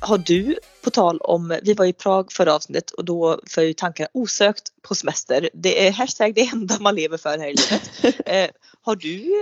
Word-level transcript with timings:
har 0.00 0.18
du, 0.18 0.58
på 0.84 0.90
tal 0.90 1.20
om, 1.20 1.58
vi 1.62 1.74
var 1.74 1.84
i 1.84 1.92
Prag 1.92 2.32
förra 2.32 2.54
avsnittet 2.54 2.90
och 2.90 3.04
då 3.04 3.40
för 3.46 3.62
ju 3.62 3.72
tankarna 3.72 4.08
osökt 4.12 4.82
på 4.82 4.94
semester. 4.94 5.50
Det 5.52 5.86
är 5.86 5.92
hashtag 5.92 6.34
det 6.34 6.48
enda 6.48 6.76
man 6.80 6.94
lever 6.94 7.16
för 7.16 7.38
här 7.38 7.48
i 7.48 7.54
livet. 7.54 8.20
eh, 8.26 8.50
har 8.82 8.96
du, 8.96 9.32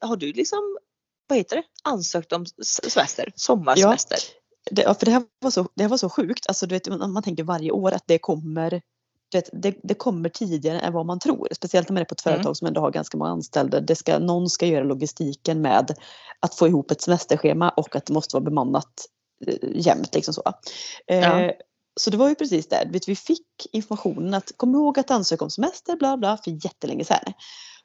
har 0.00 0.16
du 0.16 0.32
liksom, 0.32 0.78
vad 1.28 1.38
heter 1.38 1.56
det, 1.56 1.62
ansökt 1.84 2.32
om 2.32 2.46
semester, 2.46 3.32
sommarsemester? 3.34 4.18
Ja, 4.64 4.70
det, 4.70 4.98
för 4.98 5.06
det 5.06 5.12
här 5.12 5.22
var 5.40 5.50
så, 5.50 5.68
det 5.74 5.82
här 5.82 5.90
var 5.90 5.96
så 5.96 6.08
sjukt, 6.08 6.46
alltså 6.46 6.66
du 6.66 6.74
vet 6.74 6.88
man 6.88 7.22
tänker 7.22 7.44
varje 7.44 7.70
år 7.70 7.92
att 7.92 8.04
det 8.06 8.18
kommer 8.18 8.80
det, 9.30 9.48
det, 9.52 9.76
det, 9.82 9.94
kommer 9.94 10.28
tidigare 10.28 10.80
än 10.80 10.92
vad 10.92 11.06
man 11.06 11.18
tror. 11.18 11.48
Speciellt 11.52 11.88
när 11.88 11.94
man 11.94 12.00
är 12.00 12.04
på 12.04 12.12
ett 12.12 12.20
företag 12.20 12.44
mm. 12.44 12.54
som 12.54 12.66
ändå 12.66 12.80
har 12.80 12.90
ganska 12.90 13.18
många 13.18 13.30
anställda. 13.30 13.80
Det 13.80 13.96
ska, 13.96 14.18
någon 14.18 14.48
ska 14.48 14.66
göra 14.66 14.84
logistiken 14.84 15.62
med 15.62 15.94
att 16.40 16.54
få 16.54 16.68
ihop 16.68 16.90
ett 16.90 17.00
semesterschema 17.00 17.68
och 17.68 17.96
att 17.96 18.06
det 18.06 18.12
måste 18.12 18.36
vara 18.36 18.44
bemannat 18.44 19.06
jämt. 19.74 20.14
Liksom 20.14 20.34
så. 20.34 20.42
Ja. 21.06 21.40
Eh, 21.40 21.50
så 22.00 22.10
det 22.10 22.16
var 22.16 22.28
ju 22.28 22.34
precis 22.34 22.68
det. 22.68 23.00
Vi 23.06 23.16
fick 23.16 23.46
informationen 23.72 24.34
att 24.34 24.52
kom 24.56 24.74
ihåg 24.74 24.98
att 24.98 25.10
ansöka 25.10 25.44
om 25.44 25.50
semester 25.50 25.96
bla 25.96 26.16
bla 26.16 26.36
för 26.36 26.50
jättelänge 26.64 27.04
sedan. 27.04 27.32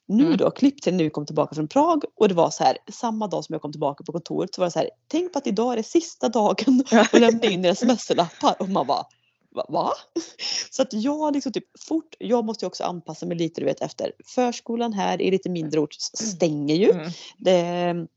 Nu 0.08 0.26
mm. 0.26 0.38
då, 0.38 0.52
klipp 0.52 0.82
till 0.82 0.96
när 0.96 1.04
vi 1.04 1.10
kom 1.10 1.26
tillbaka 1.26 1.56
från 1.56 1.68
Prag 1.68 2.04
och 2.16 2.28
det 2.28 2.34
var 2.34 2.50
så 2.50 2.64
här 2.64 2.78
samma 2.92 3.28
dag 3.28 3.46
som 3.46 3.54
jag 3.54 3.62
kom 3.62 3.72
tillbaka 3.72 4.04
på 4.04 4.12
kontoret 4.12 4.56
så 4.56 4.62
var 4.62 4.68
det 4.68 4.72
så 4.72 4.80
här 4.80 4.90
tänk 5.08 5.34
på 5.34 5.40
att 5.40 5.48
idag 5.48 5.74
är 5.74 5.78
det 5.78 5.84
sista 5.84 6.30
dagen 6.30 6.84
att 6.92 7.14
lämna 7.14 7.46
in 7.46 7.66
era 7.66 7.76
semesterlappar 7.76 8.56
och 8.60 8.70
man 8.70 8.88
bara 8.88 9.06
va? 9.68 9.94
Så 10.72 10.82
att 10.82 10.94
jag 10.94 11.34
liksom 11.34 11.52
typ 11.52 11.80
fort, 11.88 12.16
jag 12.20 12.46
måste 12.46 12.66
ju 12.66 12.68
också 12.68 12.84
anpassa 12.84 13.26
mig 13.26 13.38
lite 13.38 13.62
du 13.62 13.66
vet 13.66 13.82
efter 13.82 14.12
förskolan 14.26 14.94
här 14.94 15.22
i 15.22 15.32
lite 15.32 15.50
mindre 15.50 15.80
ort 15.80 15.94
stänger 16.14 16.76
ju. 16.76 16.92
Mm. 16.92 17.12
Det, 17.38 18.08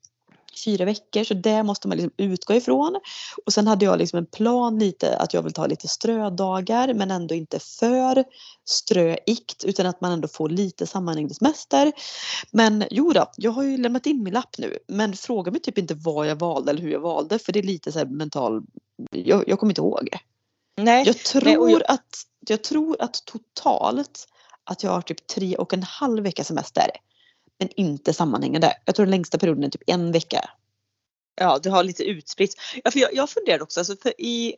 fyra 0.64 0.84
veckor 0.84 1.24
så 1.24 1.34
det 1.34 1.62
måste 1.62 1.88
man 1.88 1.96
liksom 1.96 2.12
utgå 2.16 2.54
ifrån. 2.54 3.00
Och 3.46 3.52
sen 3.52 3.66
hade 3.66 3.84
jag 3.84 3.98
liksom 3.98 4.18
en 4.18 4.26
plan 4.26 4.78
lite 4.78 5.16
att 5.16 5.34
jag 5.34 5.42
vill 5.42 5.52
ta 5.52 5.66
lite 5.66 5.88
strödagar 5.88 6.94
men 6.94 7.10
ändå 7.10 7.34
inte 7.34 7.58
för 7.58 8.24
ströikt 8.64 9.64
utan 9.64 9.86
att 9.86 10.00
man 10.00 10.12
ändå 10.12 10.28
får 10.28 10.48
lite 10.48 10.86
sammanhängande 10.86 11.34
semester. 11.34 11.92
Men 12.50 12.84
jo 12.90 13.12
då, 13.12 13.32
jag 13.36 13.50
har 13.50 13.62
ju 13.62 13.76
lämnat 13.76 14.06
in 14.06 14.22
min 14.22 14.34
lapp 14.34 14.58
nu 14.58 14.78
men 14.88 15.16
fråga 15.16 15.52
mig 15.52 15.60
typ 15.60 15.78
inte 15.78 15.94
vad 15.94 16.26
jag 16.26 16.36
valde 16.36 16.70
eller 16.70 16.82
hur 16.82 16.92
jag 16.92 17.00
valde 17.00 17.38
för 17.38 17.52
det 17.52 17.58
är 17.58 17.62
lite 17.62 17.92
så 17.92 17.98
här 17.98 18.06
mental, 18.06 18.62
jag, 19.10 19.48
jag 19.48 19.58
kommer 19.58 19.70
inte 19.70 19.80
ihåg. 19.80 20.08
Nej. 20.76 21.06
Jag 21.06 21.18
tror, 21.18 21.42
Nej, 21.44 21.72
jag... 21.72 21.82
Att, 21.88 22.24
jag 22.48 22.64
tror 22.64 22.96
att 23.02 23.24
totalt 23.24 24.26
att 24.64 24.82
jag 24.82 24.90
har 24.90 25.02
typ 25.02 25.26
tre 25.26 25.56
och 25.56 25.74
en 25.74 25.82
halv 25.82 26.22
vecka 26.22 26.44
semester. 26.44 26.90
Men 27.58 27.68
inte 27.76 28.12
sammanhängande. 28.12 28.76
Jag 28.84 28.94
tror 28.94 29.06
den 29.06 29.10
längsta 29.10 29.38
perioden 29.38 29.64
är 29.64 29.68
typ 29.68 29.82
en 29.86 30.12
vecka. 30.12 30.50
Ja, 31.40 31.58
du 31.62 31.70
har 31.70 31.84
lite 31.84 32.04
utspritt. 32.04 32.54
Ja, 32.84 32.90
för 32.90 32.98
jag, 32.98 33.14
jag 33.14 33.30
funderar 33.30 33.62
också, 33.62 33.80
alltså 33.80 33.96
för 33.96 34.20
i, 34.20 34.54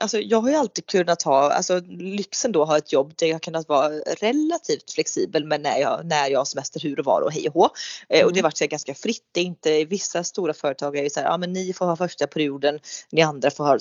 alltså 0.00 0.18
jag 0.18 0.40
har 0.40 0.48
ju 0.48 0.54
alltid 0.54 0.86
kunnat 0.86 1.22
ha, 1.22 1.52
alltså 1.52 1.80
lyxen 1.88 2.52
då 2.52 2.64
ha 2.64 2.78
ett 2.78 2.92
jobb 2.92 3.12
där 3.16 3.26
jag 3.26 3.42
kunnat 3.42 3.68
vara 3.68 3.88
relativt 4.20 4.92
flexibel 4.92 5.44
med 5.44 5.60
när 5.60 5.78
jag, 5.78 6.06
när 6.06 6.28
jag 6.28 6.40
har 6.40 6.44
semester, 6.44 6.80
hur 6.80 6.98
och 6.98 7.04
var 7.04 7.20
och 7.20 7.32
hej 7.32 7.48
och 7.48 7.54
hå. 7.54 7.68
Mm. 8.08 8.26
Och 8.26 8.32
det 8.32 8.38
har 8.38 8.40
mm. 8.40 8.42
varit 8.42 8.56
så 8.56 8.66
ganska 8.66 8.94
fritt. 8.94 9.28
Det 9.32 9.40
är 9.40 9.44
inte, 9.44 9.84
vissa 9.84 10.24
stora 10.24 10.54
företag 10.54 10.96
är 10.96 11.02
ju 11.02 11.10
så 11.10 11.20
här, 11.20 11.26
ja 11.26 11.36
men 11.36 11.52
ni 11.52 11.72
får 11.72 11.86
ha 11.86 11.96
första 11.96 12.26
perioden, 12.26 12.80
ni 13.10 13.22
andra 13.22 13.50
får 13.50 13.64
ha 13.64 13.78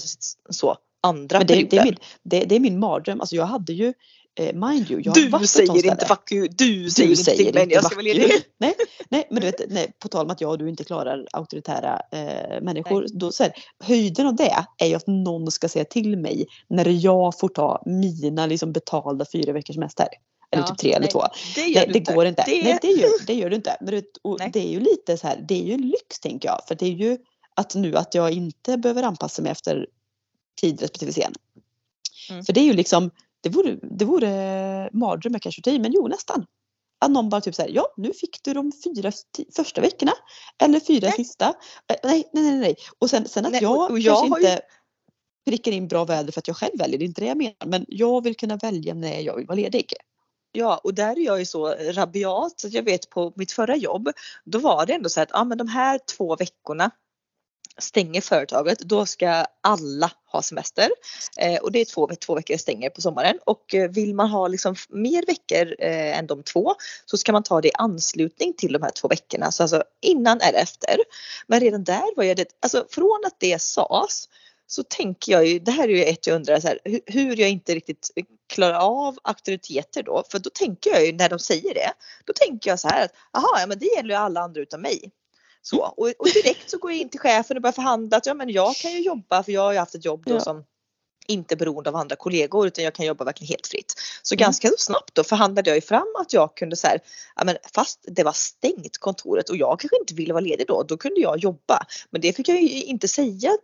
så 0.50 0.78
andra 1.02 1.38
Men 1.38 1.48
det, 1.48 1.64
det, 1.64 1.78
är 1.78 1.84
min, 1.84 1.98
det, 2.24 2.40
det 2.40 2.56
är 2.56 2.60
min 2.60 2.80
mardröm. 2.80 3.22
Alltså 3.22 3.36
jag 3.36 3.46
hade 3.46 3.74
ju 3.74 3.94
mind 4.54 4.92
you, 4.92 5.02
jag 5.02 5.12
har 5.12 5.40
Du 5.40 5.48
säger 5.48 5.92
inte 5.92 6.06
fuck 6.06 6.32
you, 6.32 6.48
du 6.48 6.90
säger 6.90 7.10
du 7.10 7.16
säger 7.16 7.48
inte 7.48 7.60
men 7.60 7.70
jag 7.70 7.86
ska 7.86 7.96
väl 7.96 8.06
det. 8.06 8.44
nej, 8.58 8.76
nej, 9.10 9.28
men 9.30 9.42
du 9.42 9.46
vet, 9.48 9.62
nej, 9.70 9.92
på 10.00 10.08
tal 10.08 10.26
om 10.26 10.32
att 10.32 10.42
jag 10.42 10.52
och 10.52 10.58
du 10.58 10.70
inte 10.70 10.84
klarar 10.84 11.28
auktoritära 11.34 12.02
eh, 12.12 12.62
människor. 12.62 13.06
Då, 13.14 13.32
så 13.32 13.44
här, 13.44 13.54
höjden 13.84 14.28
av 14.28 14.36
det 14.36 14.66
är 14.78 14.88
ju 14.88 14.96
att 14.96 15.08
någon 15.08 15.52
ska 15.52 15.70
säga 15.70 15.86
till 15.86 16.18
mig 16.18 16.46
när 16.68 16.88
jag 17.06 17.40
får 17.40 17.50
ta 17.50 17.84
mina 17.86 18.46
liksom, 18.46 18.72
betalda 18.72 19.26
fyra 19.34 19.54
veckors 19.54 19.76
semester. 19.76 20.08
Eller 20.52 20.64
ja, 20.64 20.68
typ 20.68 20.78
tre 20.78 20.90
nej, 20.90 20.98
eller 20.98 21.08
två. 21.08 21.24
Det, 21.56 21.62
gör 21.62 21.86
det, 21.86 21.92
det 21.92 22.00
inte. 22.00 22.14
går 22.14 22.26
inte. 22.26 22.44
Det... 22.48 22.64
Nej, 22.64 22.80
det 22.82 22.88
gör, 22.88 23.10
det 23.28 23.34
gör 23.34 23.50
du 23.50 23.56
inte. 23.56 23.78
Men 23.82 24.04
och 24.22 24.40
det 24.54 24.60
är 24.60 24.70
ju 24.70 24.80
lite 24.80 25.18
så 25.18 25.28
här, 25.28 25.46
det 25.48 25.62
är 25.62 25.64
ju 25.64 25.74
en 25.74 25.82
lyx 25.82 26.20
tänker 26.22 26.50
jag. 26.50 26.62
För 26.68 26.76
det 26.76 26.86
är 26.86 26.92
ju 26.92 27.18
att 27.56 27.76
nu 27.76 27.96
att 27.96 28.16
jag 28.16 28.32
inte 28.32 28.78
behöver 28.78 29.04
anpassa 29.04 29.42
mig 29.42 29.52
efter 29.52 29.88
tid 30.62 30.82
respektive 30.82 31.12
scen. 31.12 31.34
Mm. 32.30 32.46
För 32.46 32.54
det 32.54 32.60
är 32.60 32.66
ju 32.66 32.74
liksom, 32.74 33.12
det 33.42 33.50
vore, 33.50 33.78
det 33.82 34.06
vore 34.06 34.90
mardröm 34.94 35.34
jag 35.34 35.42
kanske 35.42 35.80
men 35.80 35.94
jo 35.94 36.08
nästan. 36.08 36.46
Att 37.06 37.12
någon 37.12 37.30
bara 37.30 37.42
typ 37.42 37.56
säger 37.56 37.76
ja 37.76 37.94
nu 37.98 38.14
fick 38.14 38.44
du 38.44 38.54
de 38.54 38.72
fyra 38.84 39.12
första 39.56 39.82
veckorna. 39.82 40.12
Eller 40.64 40.80
fyra 40.80 41.08
nej. 41.08 41.12
sista. 41.12 41.48
Äh, 41.88 41.96
nej, 42.04 42.30
nej, 42.34 42.44
nej, 42.44 42.60
nej. 42.60 42.76
Och 43.00 43.10
sen, 43.10 43.28
sen 43.28 43.46
att 43.46 43.52
nej, 43.52 43.64
jag, 43.64 43.92
och 43.92 44.00
jag 44.00 44.20
kanske 44.20 44.40
inte 44.40 44.52
ju... 44.52 45.52
prickar 45.52 45.72
in 45.72 45.88
bra 45.88 46.06
väder 46.06 46.32
för 46.32 46.40
att 46.40 46.48
jag 46.48 46.58
själv 46.58 46.80
väljer, 46.80 46.98
det 46.98 47.06
är 47.06 47.08
inte 47.08 47.22
det 47.22 47.28
jag 47.28 47.38
menar. 47.38 47.66
Men 47.66 47.86
jag 47.88 48.24
vill 48.24 48.36
kunna 48.36 48.58
välja 48.58 48.94
när 48.94 49.20
jag 49.20 49.36
vill 49.36 49.46
vara 49.46 49.56
ledig. 49.56 49.94
Ja, 50.52 50.82
och 50.84 50.94
där 50.94 51.20
är 51.20 51.26
jag 51.26 51.40
ju 51.40 51.46
så 51.46 51.68
rabiat 51.68 52.60
så 52.60 52.68
jag 52.68 52.84
vet 52.84 53.10
på 53.10 53.34
mitt 53.36 53.52
förra 53.52 53.76
jobb 53.76 54.10
då 54.46 54.60
var 54.60 54.86
det 54.86 54.94
ändå 54.94 55.10
så 55.10 55.22
att 55.22 55.30
ja, 55.34 55.44
men 55.44 55.58
de 55.58 55.68
här 55.68 56.00
två 56.18 56.36
veckorna 56.36 56.92
stänger 57.78 58.22
företaget 58.22 58.80
då 58.80 59.06
ska 59.06 59.46
alla 59.62 60.12
ha 60.32 60.42
semester 60.42 60.90
eh, 61.38 61.62
och 61.62 61.72
det 61.72 61.82
är 61.82 61.86
två, 61.86 62.10
två 62.26 62.36
veckor 62.36 62.58
stänger 62.58 62.90
på 62.90 63.02
sommaren 63.02 63.40
och 63.46 63.76
eh, 63.76 63.90
vill 63.90 64.16
man 64.16 64.30
ha 64.30 64.48
liksom 64.48 64.76
mer 64.90 65.26
veckor 65.26 65.76
eh, 65.80 66.18
än 66.18 66.28
de 66.28 66.44
två 66.44 66.76
så 67.06 67.18
ska 67.18 67.32
man 67.32 67.44
ta 67.44 67.62
det 67.62 67.68
i 67.68 67.72
anslutning 67.74 68.54
till 68.54 68.74
de 68.74 68.82
här 68.82 68.92
två 68.92 69.08
veckorna, 69.08 69.52
så 69.52 69.64
alltså 69.64 69.84
innan 70.02 70.42
eller 70.42 70.60
efter. 70.60 70.98
Men 71.48 71.60
redan 71.60 71.84
där 71.84 72.16
var 72.16 72.24
jag 72.24 72.38
det, 72.38 72.48
alltså 72.60 72.86
från 72.90 73.22
att 73.26 73.36
det 73.40 73.62
sades 73.62 74.30
så 74.68 74.84
tänker 74.84 75.32
jag 75.32 75.48
ju, 75.48 75.60
det 75.60 75.72
här 75.72 75.84
är 75.84 75.94
ju 75.94 76.04
ett 76.04 76.28
jag 76.28 76.36
undrar 76.36 76.60
så 76.60 76.68
här, 76.68 76.80
hur 77.06 77.40
jag 77.40 77.50
inte 77.50 77.76
riktigt 77.76 78.12
klarar 78.50 78.80
av 78.80 79.18
auktoriteter 79.24 80.04
då, 80.04 80.24
för 80.32 80.40
då 80.40 80.50
tänker 80.50 80.90
jag 80.90 81.06
ju 81.06 81.14
när 81.14 81.30
de 81.30 81.40
säger 81.40 81.74
det, 81.74 81.94
då 82.26 82.34
tänker 82.34 82.70
jag 82.70 82.80
så 82.80 82.88
här 82.88 83.06
att 83.06 83.12
aha, 83.38 83.60
ja 83.60 83.68
men 83.68 83.80
det 83.80 83.86
gäller 83.86 84.10
ju 84.10 84.16
alla 84.16 84.42
andra 84.42 84.62
utom 84.62 84.82
mig. 84.82 85.12
Så, 85.62 85.78
och, 85.78 86.12
och, 86.20 86.28
direkt 86.34 86.70
så 86.70 86.78
går 86.78 86.92
jag 86.92 87.00
in 87.00 87.10
till 87.10 87.20
chefen 87.20 87.58
och 87.58 87.62
börjar 87.62 87.74
förhandla 87.74 88.18
att 88.18 88.26
ja, 88.26 88.34
men 88.34 88.50
jag 88.50 88.76
kan 88.76 88.92
ju 88.92 89.00
jobba 89.00 89.44
för 89.44 89.52
jag 89.52 89.62
har 89.62 89.72
ju 89.72 89.80
haft 89.80 89.96
ett 89.96 90.06
jobb 90.06 90.24
då 90.26 90.34
ja. 90.34 90.40
som 90.40 90.64
inte 91.28 91.56
beroende 91.56 91.90
av 91.90 91.96
andra 91.96 92.16
kollegor 92.16 92.68
utan 92.68 92.84
jag 92.84 92.96
kan 92.96 93.06
jobba 93.06 93.26
verkligen 93.26 93.50
helt 93.50 93.68
fritt. 93.68 93.94
Så 94.24 94.36
mm. 94.36 94.40
ganska 94.40 94.70
snabbt 94.78 95.16
då 95.16 95.24
förhandlade 95.24 95.70
jag 95.70 95.78
ju 95.78 95.82
fram 95.82 96.08
att 96.20 96.34
jag 96.34 96.56
kunde 96.56 96.76
så 96.76 96.88
här, 96.88 97.00
ja 97.36 97.44
men 97.44 97.58
fast 97.74 98.00
det 98.08 98.24
var 98.24 98.32
stängt 98.32 98.98
kontoret 98.98 99.50
och 99.50 99.58
jag 99.58 99.80
kanske 99.80 99.98
inte 100.00 100.14
ville 100.14 100.34
vara 100.34 100.42
ledig 100.44 100.68
då, 100.68 100.84
då 100.84 100.98
kunde 100.98 101.22
jag 101.22 101.38
jobba. 101.38 101.86
Men 102.10 102.22
det 102.22 102.34
fick 102.34 102.50
jag 102.50 102.62
ju 102.62 102.84
inte 102.84 103.08
säga 103.08 103.58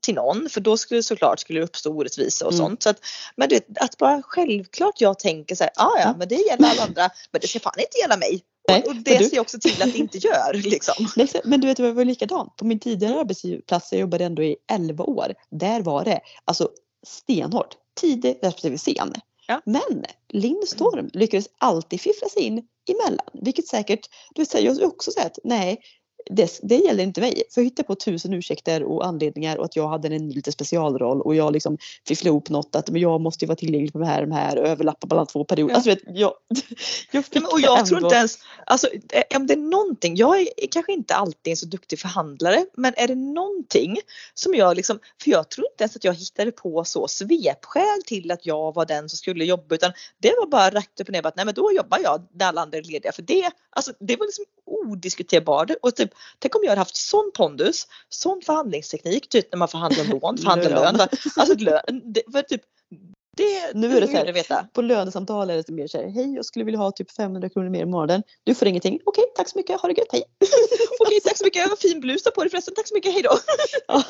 till 0.00 0.14
någon 0.14 0.48
för 0.48 0.60
då 0.60 0.76
skulle 0.76 0.98
det 0.98 1.02
såklart 1.02 1.40
skulle 1.40 1.60
det 1.60 1.64
uppstå 1.64 1.90
orättvisa 1.90 2.46
och 2.46 2.52
mm. 2.52 2.64
sånt. 2.64 2.82
Så 2.82 2.90
att, 2.90 3.00
men 3.36 3.48
det, 3.48 3.64
att 3.80 3.98
bara 3.98 4.22
självklart 4.22 5.00
jag 5.00 5.18
tänker 5.18 5.54
så 5.54 5.64
här, 5.64 5.72
ja 5.76 5.92
ja 5.98 6.14
men 6.18 6.28
det 6.28 6.34
gäller 6.34 6.68
alla 6.68 6.82
andra 6.82 7.10
men 7.30 7.40
det 7.40 7.46
ska 7.46 7.60
fan 7.60 7.80
inte 7.80 7.98
gälla 7.98 8.16
mig. 8.16 8.42
Nej, 8.72 8.84
och 8.86 8.96
det 8.96 9.18
du... 9.18 9.24
ser 9.24 9.36
jag 9.36 9.42
också 9.42 9.58
till 9.58 9.82
att 9.82 9.92
det 9.92 9.98
inte 9.98 10.18
gör. 10.18 10.52
Liksom. 10.70 11.08
men 11.44 11.60
du 11.60 11.66
vet, 11.66 11.76
det 11.76 11.92
var 11.92 12.04
likadant. 12.04 12.56
På 12.56 12.64
min 12.64 12.78
tidigare 12.78 13.20
arbetsplats, 13.20 13.92
jag 13.92 14.00
jobbade 14.00 14.24
ändå 14.24 14.42
i 14.42 14.56
11 14.70 15.04
år. 15.04 15.34
Där 15.50 15.80
var 15.80 16.04
det 16.04 16.20
alltså 16.44 16.68
stenhårt. 17.06 17.76
Tidig 18.00 18.38
respektive 18.42 18.78
sen. 18.78 19.12
Ja. 19.46 19.60
Men 19.64 20.04
Linn 20.28 20.62
Storm 20.66 21.10
lyckades 21.12 21.48
alltid 21.58 22.00
fiffla 22.00 22.28
sig 22.28 22.42
in 22.42 22.62
emellan. 22.88 23.26
Vilket 23.32 23.66
säkert, 23.66 24.00
du 24.34 24.44
säger 24.44 24.84
också 24.84 25.10
så 25.10 25.20
att 25.20 25.38
nej, 25.44 25.78
det, 26.30 26.60
det 26.62 26.76
gäller 26.76 27.02
inte 27.02 27.20
mig. 27.20 27.42
För 27.50 27.60
jag 27.60 27.64
hittade 27.64 27.86
på 27.86 27.94
tusen 27.94 28.34
ursäkter 28.34 28.82
och 28.82 29.06
anledningar 29.06 29.56
och 29.56 29.64
att 29.64 29.76
jag 29.76 29.88
hade 29.88 30.08
en 30.08 30.30
lite 30.30 30.52
specialroll 30.52 31.20
och 31.20 31.34
jag 31.34 31.52
liksom 31.52 31.78
fifflade 32.08 32.28
ihop 32.28 32.48
något 32.48 32.76
att 32.76 32.90
men 32.90 33.00
jag 33.00 33.20
måste 33.20 33.44
ju 33.44 33.46
vara 33.46 33.56
tillgänglig 33.56 33.92
på 33.92 33.98
de 33.98 34.04
här, 34.04 34.20
de 34.20 34.32
här 34.32 34.58
och 34.58 34.66
överlappa 34.66 35.06
mellan 35.06 35.26
två 35.26 35.44
perioder. 35.44 35.72
Ja. 35.72 35.76
Alltså, 35.76 35.90
vet, 35.90 35.98
jag, 36.06 36.32
jag 37.10 37.24
fick 37.24 37.52
och 37.52 37.60
jag 37.60 37.78
ändå... 37.78 37.86
tror 37.86 38.04
inte 38.04 38.16
ens, 38.16 38.38
alltså 38.66 38.88
om 39.36 39.46
det 39.46 39.54
är 39.54 39.56
någonting, 39.56 40.16
jag 40.16 40.40
är 40.40 40.46
kanske 40.70 40.92
inte 40.92 41.14
alltid 41.14 41.50
en 41.50 41.56
så 41.56 41.66
duktig 41.66 41.98
förhandlare 41.98 42.66
men 42.76 42.94
är 42.96 43.08
det 43.08 43.14
någonting 43.14 43.98
som 44.34 44.54
jag 44.54 44.76
liksom, 44.76 44.98
för 45.22 45.30
jag 45.30 45.48
tror 45.48 45.66
inte 45.72 45.84
ens 45.84 45.96
att 45.96 46.04
jag 46.04 46.14
hittade 46.14 46.52
på 46.52 46.84
så 46.84 47.08
svepskäl 47.08 48.02
till 48.06 48.30
att 48.30 48.46
jag 48.46 48.74
var 48.74 48.86
den 48.86 49.08
som 49.08 49.16
skulle 49.16 49.44
jobba 49.44 49.74
utan 49.74 49.92
det 50.18 50.34
var 50.40 50.46
bara 50.46 50.70
rätt 50.70 51.00
upp 51.00 51.08
och 51.08 51.12
ner 51.12 51.26
att 51.26 51.36
nej 51.36 51.44
men 51.44 51.54
då 51.54 51.72
jobbar 51.72 51.98
jag 52.02 52.26
när 52.32 52.46
alla 52.46 52.60
andra 52.60 52.78
är 52.78 52.82
lediga 52.82 53.12
för 53.12 53.22
det, 53.22 53.50
alltså 53.70 53.92
det 53.98 54.16
var 54.16 54.26
liksom 54.26 54.44
odiskuterbart 54.64 55.70
och 55.82 55.96
typ 55.96 56.11
tänk 56.38 56.56
om 56.56 56.60
jag 56.62 56.70
hade 56.70 56.80
haft 56.80 56.96
sån 56.96 57.30
pondus, 57.34 57.86
sån 58.08 58.42
förhandlingsteknik, 58.46 59.28
typ 59.28 59.52
när 59.52 59.58
man 59.58 59.68
förhandlar 59.68 60.04
lån, 60.04 60.38
förhandlar 60.42 60.70
lön. 60.70 61.00
Alltså 61.36 61.54
lön, 61.58 62.02
det 62.04 62.22
typ 62.42 62.62
Det, 63.36 63.74
Nu 63.74 63.96
är 63.96 64.00
det 64.00 64.06
så 64.06 64.12
här, 64.16 64.32
veta. 64.32 64.66
På 64.72 64.82
lönesamtal 64.82 65.50
är 65.50 65.56
det 65.56 65.68
mer 65.68 65.86
så 65.86 65.98
här, 65.98 66.08
hej 66.08 66.34
jag 66.34 66.44
skulle 66.44 66.64
vilja 66.64 66.78
ha 66.80 66.90
typ 66.90 67.10
500 67.10 67.48
kronor 67.48 67.68
mer 67.70 67.82
i 67.82 67.86
månaden. 67.86 68.22
Du 68.44 68.54
får 68.54 68.68
ingenting. 68.68 69.00
Okej, 69.04 69.24
tack 69.36 69.48
så 69.48 69.58
mycket, 69.58 69.80
ha 69.80 69.88
det 69.88 69.94
gött, 69.98 70.08
hej. 70.12 70.22
Okej, 71.00 71.20
tack 71.20 71.38
så 71.38 71.44
mycket. 71.44 71.68
Vad 71.68 71.78
fin 71.78 72.00
blus 72.00 72.22
du 72.22 72.28
har 72.28 72.32
på 72.32 72.40
dig 72.42 72.50
förresten. 72.50 72.74
Tack 72.74 72.88
så 72.88 72.94
mycket, 72.94 73.12
hej 73.12 73.22
då. 73.22 73.30
Ja, 73.88 74.02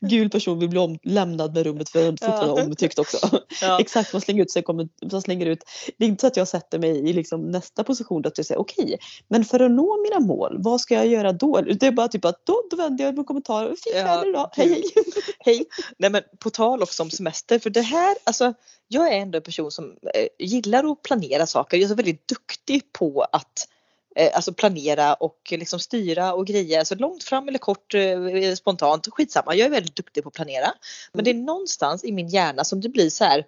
Gul 0.00 0.30
person 0.30 0.58
vill 0.58 0.68
bli 0.68 0.98
lämnad 1.02 1.54
med 1.54 1.64
rummet 1.66 1.88
för 1.88 2.10
fortfarande 2.10 2.60
Ja. 2.60 2.66
omtyckt 2.66 2.98
också. 2.98 3.40
Ja. 3.62 3.80
Exakt, 3.80 4.12
man 4.12 4.20
slänger 4.22 4.42
ut 4.42 4.50
sig, 4.50 4.64
man 5.12 5.22
slänger 5.22 5.46
ut. 5.46 5.64
Det 5.98 6.04
är 6.04 6.08
inte 6.08 6.20
så 6.20 6.26
att 6.26 6.36
jag 6.36 6.48
sätter 6.48 6.78
mig 6.78 7.08
i 7.10 7.12
liksom 7.12 7.50
nästa 7.50 7.84
position 7.84 8.26
att 8.26 8.38
jag 8.38 8.46
säger 8.46 8.60
okej, 8.60 8.98
men 9.28 9.44
för 9.44 9.60
att 9.60 9.70
nå 9.70 10.02
mina 10.02 10.20
mål, 10.26 10.56
vad 10.58 10.80
ska 10.80 10.94
jag 10.94 11.06
göra 11.06 11.32
då? 11.32 11.60
Det 11.60 11.86
är 11.86 11.92
bara 11.92 12.08
typ 12.08 12.24
att 12.24 12.46
då, 12.46 12.62
då 12.70 12.76
vänder 12.76 13.04
jag 13.04 13.14
mig 13.16 13.24
kommentar, 13.24 13.66
fint 13.68 13.96
Ja, 13.96 14.04
väder 14.04 14.28
idag, 14.28 14.50
hej 14.52 14.68
hej. 14.68 14.82
Hej! 15.38 15.64
Nej 15.98 16.10
men 16.10 16.22
på 16.38 16.50
tal 16.50 16.82
också 16.82 17.02
om 17.02 17.10
semester, 17.10 17.58
för 17.58 17.70
det 17.70 17.80
här, 17.82 18.16
alltså 18.24 18.54
jag 18.88 19.12
är 19.12 19.18
ändå 19.18 19.36
en 19.36 19.42
person 19.42 19.70
som 19.70 19.96
eh, 20.14 20.26
gillar 20.38 20.92
att 20.92 21.02
planera 21.02 21.46
saker. 21.46 21.76
Jag 21.76 21.84
är 21.84 21.88
så 21.88 21.94
väldigt 21.94 22.28
duktig 22.28 22.92
på 22.92 23.26
att 23.32 23.68
eh, 24.16 24.30
alltså 24.34 24.52
planera 24.52 25.14
och 25.14 25.38
liksom 25.50 25.80
styra 25.80 26.32
och 26.34 26.46
grejer. 26.46 26.78
Alltså 26.78 26.94
långt 26.94 27.24
fram 27.24 27.48
eller 27.48 27.58
kort, 27.58 27.94
eh, 27.94 28.54
spontant, 28.56 29.08
skitsamma. 29.12 29.54
Jag 29.54 29.66
är 29.66 29.70
väldigt 29.70 29.96
duktig 29.96 30.22
på 30.22 30.28
att 30.28 30.34
planera. 30.34 30.72
Men 31.12 31.24
det 31.24 31.30
är 31.30 31.34
någonstans 31.34 32.04
i 32.04 32.12
min 32.12 32.28
hjärna 32.28 32.64
som 32.64 32.80
det 32.80 32.88
blir 32.88 33.10
så 33.10 33.24
här 33.24 33.46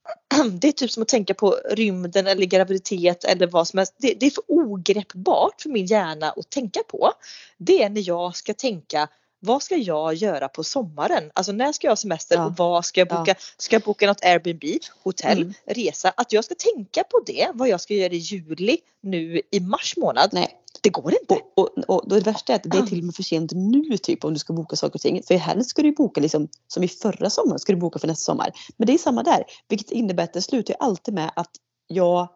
det 0.60 0.68
är 0.68 0.72
typ 0.72 0.90
som 0.90 1.02
att 1.02 1.08
tänka 1.08 1.34
på 1.34 1.50
rymden 1.70 2.26
eller 2.26 2.46
graviditet 2.46 3.24
eller 3.24 3.46
vad 3.46 3.68
som 3.68 3.78
helst. 3.78 3.94
Det, 3.98 4.14
det 4.20 4.26
är 4.26 4.30
för 4.30 4.44
ogreppbart 4.46 5.62
för 5.62 5.70
min 5.70 5.86
hjärna 5.86 6.30
att 6.30 6.50
tänka 6.50 6.80
på. 6.88 7.12
Det 7.58 7.82
är 7.82 7.90
när 7.90 8.08
jag 8.08 8.36
ska 8.36 8.54
tänka 8.54 9.08
vad 9.44 9.62
ska 9.62 9.76
jag 9.76 10.14
göra 10.14 10.48
på 10.48 10.64
sommaren? 10.64 11.30
Alltså 11.34 11.52
när 11.52 11.72
ska 11.72 11.86
jag 11.86 11.90
ha 11.90 11.96
semester 11.96 12.36
Ja. 12.36 12.46
och 12.46 12.52
vad 12.56 12.84
ska 12.84 13.00
jag 13.00 13.12
Ja. 13.12 13.18
boka? 13.18 13.34
Ska 13.58 13.74
jag 13.76 13.82
boka 13.82 14.06
något 14.06 14.24
Airbnb, 14.24 14.64
hotell, 15.02 15.38
Mm. 15.42 15.54
resa? 15.66 16.12
Att 16.16 16.32
jag 16.32 16.44
ska 16.44 16.54
tänka 16.54 17.04
på 17.04 17.20
det, 17.26 17.50
vad 17.54 17.68
jag 17.68 17.80
ska 17.80 17.94
göra 17.94 18.12
i 18.12 18.16
juli 18.16 18.78
nu 19.02 19.40
i 19.50 19.60
mars 19.60 19.94
månad. 19.96 20.30
Nej. 20.32 20.58
Det 20.80 20.88
går 20.90 21.12
inte. 21.20 21.38
Och, 21.56 21.78
och, 21.78 22.02
och 22.04 22.08
det 22.08 22.20
värsta 22.20 22.52
är 22.52 22.56
att 22.56 22.62
det 22.62 22.78
är 22.78 22.82
till 22.82 22.98
och 22.98 23.04
med 23.04 23.14
för 23.14 23.22
sent 23.22 23.52
nu 23.54 23.98
typ 23.98 24.24
om 24.24 24.32
du 24.32 24.38
ska 24.38 24.52
boka 24.52 24.76
saker 24.76 24.94
och 24.94 25.00
ting. 25.00 25.22
För 25.22 25.34
helst 25.34 25.70
ska 25.70 25.82
du 25.82 25.92
boka 25.92 26.20
liksom 26.20 26.48
som 26.68 26.82
i 26.82 26.88
förra 26.88 27.30
sommaren 27.30 27.58
ska 27.58 27.72
du 27.72 27.78
boka 27.78 27.98
för 27.98 28.06
nästa 28.08 28.24
sommar. 28.24 28.52
Men 28.76 28.86
det 28.86 28.94
är 28.94 28.98
samma 28.98 29.22
där. 29.22 29.44
Vilket 29.68 29.90
innebär 29.90 30.24
att 30.24 30.32
det 30.32 30.42
slutar 30.42 30.74
ju 30.74 30.78
alltid 30.80 31.14
med 31.14 31.30
att 31.36 31.50
jag 31.86 32.28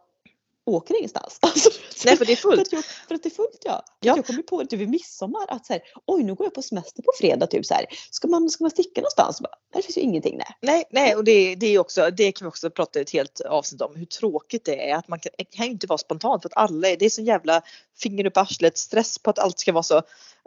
åker 0.67 0.97
ingenstans. 0.99 1.39
Alltså, 1.47 1.71
Nej 2.05 2.17
för 2.17 2.25
det 2.25 2.33
är 2.33 2.37
för, 2.37 2.51
fullt. 2.51 2.61
att 2.61 2.73
jag, 2.73 2.85
för 2.85 3.15
att 3.15 3.23
det 3.23 3.29
är 3.29 3.35
fullt 3.35 3.63
ja. 3.65 3.83
Ja. 4.01 4.17
Jag 4.17 4.27
kom 4.27 4.37
ju 4.37 4.43
på 4.43 4.63
det 4.63 4.69
typ 4.69 4.81
vid 4.81 4.89
midsommar 4.89 5.45
att 5.49 5.67
så 5.67 5.73
här, 5.73 5.83
oj 6.07 6.23
nu 6.23 6.35
går 6.35 6.47
jag 6.47 6.55
på 6.55 6.63
semester 6.63 7.03
på 7.03 7.13
fredag 7.21 7.47
typ 7.47 7.67
så 7.67 7.75
här. 7.75 7.87
Ska 8.11 8.29
man, 8.29 8.51
ska 8.51 8.65
man 8.65 8.71
sticka 8.71 9.01
någonstans? 9.01 9.41
Bara, 9.41 9.53
det 9.75 9.83
finns 9.83 9.97
ju 9.97 10.01
ingenting 10.01 10.37
nej. 10.39 10.47
Nej, 10.61 10.85
nej 10.91 11.15
och 11.17 11.25
det, 11.25 11.55
det 11.55 11.67
är 11.67 11.79
också, 11.79 12.11
det 12.11 12.33
kan 12.33 12.47
vi 12.47 12.49
också 12.51 12.71
prata 12.71 13.01
ett 13.01 13.11
helt 13.11 13.41
avsnitt 13.41 13.83
om, 13.83 13.97
hur 13.97 14.07
tråkigt 14.07 14.65
det 14.65 14.91
är 14.91 14.97
att 14.97 15.09
man 15.09 15.21
kan, 15.21 15.33
kan 15.51 15.67
inte 15.67 15.87
vara 15.87 15.99
spontant 15.99 16.43
för 16.43 16.49
att 16.49 16.57
alla, 16.57 16.89
är- 16.89 16.97
det 16.97 17.05
är 17.05 17.11
så 17.11 17.23
jävla 17.23 17.63
finger 17.99 18.27
upp 18.27 18.37
arslet, 18.37 18.79
stress 18.79 19.19
på 19.19 19.31
att 19.31 19.39
allt 19.39 19.59
ska 19.59 19.73
vara 19.73 19.83
så. 19.83 19.97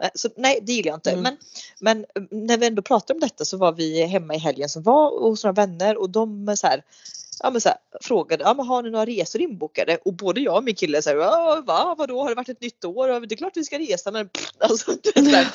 Eh, 0.02 0.10
Så 0.14 0.28
nej, 0.36 0.58
det 0.62 0.72
gillar 0.72 0.88
jag 0.90 0.96
inte. 0.96 1.10
Mm. 1.10 1.22
Men, 1.22 1.36
men 1.80 1.98
eh, 2.14 2.22
när 2.38 2.58
vi 2.58 2.66
ändå 2.66 2.82
pratar 2.82 3.14
om 3.14 3.20
detta 3.20 3.44
så 3.44 3.56
var 3.56 3.72
vi 3.72 4.02
hemma 4.06 4.34
i 4.34 4.38
helgen 4.38 4.68
som 4.68 4.82
var 4.82 5.20
hos 5.28 5.44
några 5.44 5.52
vänner 5.66 5.96
och 5.96 6.10
de 6.10 6.56
så 6.56 6.66
här, 6.66 6.84
ja, 7.42 7.50
men 7.50 7.60
så 7.60 7.68
här, 7.68 7.78
frågade, 8.00 8.44
ja, 8.44 8.54
men 8.54 8.66
har 8.66 8.82
ni 8.82 8.90
några 8.90 9.06
resor 9.06 9.40
inbokade? 9.40 9.98
Och 10.04 10.14
både 10.14 10.40
jag 10.40 10.56
och 10.56 10.64
min 10.64 10.74
kille 10.74 11.00
ja, 11.06 11.62
va, 11.66 11.94
vadå, 11.98 12.22
har 12.22 12.28
det 12.28 12.34
varit 12.34 12.48
ett 12.48 12.60
nytt 12.60 12.84
år? 12.84 13.08
Det 13.26 13.34
är 13.34 13.36
klart 13.36 13.52
vi 13.56 13.64
ska 13.64 13.78
resa 13.78 14.10
men 14.10 14.28
pff, 14.28 14.50
alltså, 14.58 14.92
så 15.14 15.20
här, 15.20 15.46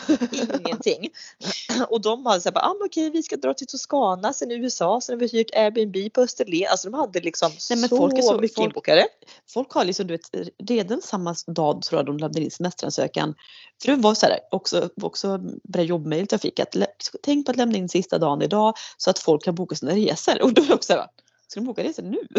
ingenting. 0.59 1.09
Och 1.89 2.01
de 2.01 2.25
hade 2.25 2.41
sagt, 2.41 2.57
ah, 2.57 2.73
men 2.79 2.85
okej 2.85 3.09
vi 3.09 3.23
ska 3.23 3.35
dra 3.35 3.53
till 3.53 3.67
Toscana, 3.67 4.33
sen 4.33 4.51
USA, 4.51 5.01
sen 5.01 5.13
har 5.13 5.19
vi 5.19 5.27
hyrt 5.27 5.55
Airbnb 5.55 6.13
på 6.13 6.21
Österlen. 6.21 6.67
Alltså 6.71 6.89
de 6.89 6.99
hade 6.99 7.19
liksom 7.19 7.51
Nej, 7.69 7.79
men 7.79 7.89
så, 7.89 7.97
folk 7.97 8.17
är 8.17 8.21
så- 8.21 8.41
mycket 8.41 8.55
folk- 8.55 8.65
inbokade. 8.65 9.07
Folk 9.49 9.71
har 9.71 9.85
liksom, 9.85 10.07
du 10.07 10.13
vet, 10.13 10.49
redan 10.69 11.01
samma 11.01 11.35
dag 11.47 11.81
tror 11.81 11.99
jag 11.99 12.05
de 12.05 12.17
lämnade 12.17 12.41
in 12.41 12.51
semesteransökan. 12.51 13.35
För 13.81 13.91
det 13.91 13.97
var 14.01 14.13
så 14.15 14.25
här, 14.25 14.39
också, 14.51 14.89
också 15.01 15.39
jobbmejlet 15.77 16.31
jag 16.31 16.41
fick 16.41 16.59
att 16.59 16.75
tänk 17.23 17.45
på 17.45 17.51
att 17.51 17.57
lämna 17.57 17.77
in 17.77 17.89
sista 17.89 18.17
dagen 18.17 18.41
idag 18.41 18.73
så 18.97 19.09
att 19.09 19.19
folk 19.19 19.43
kan 19.43 19.55
boka 19.55 19.75
sina 19.75 19.91
resor. 19.95 20.41
Och 20.43 20.53
då 20.53 20.61
också 20.73 20.93
så 20.93 20.93
här, 20.93 21.07
ska 21.47 21.59
de 21.59 21.65
boka 21.65 21.83
resor 21.83 22.03
nu? 22.03 22.17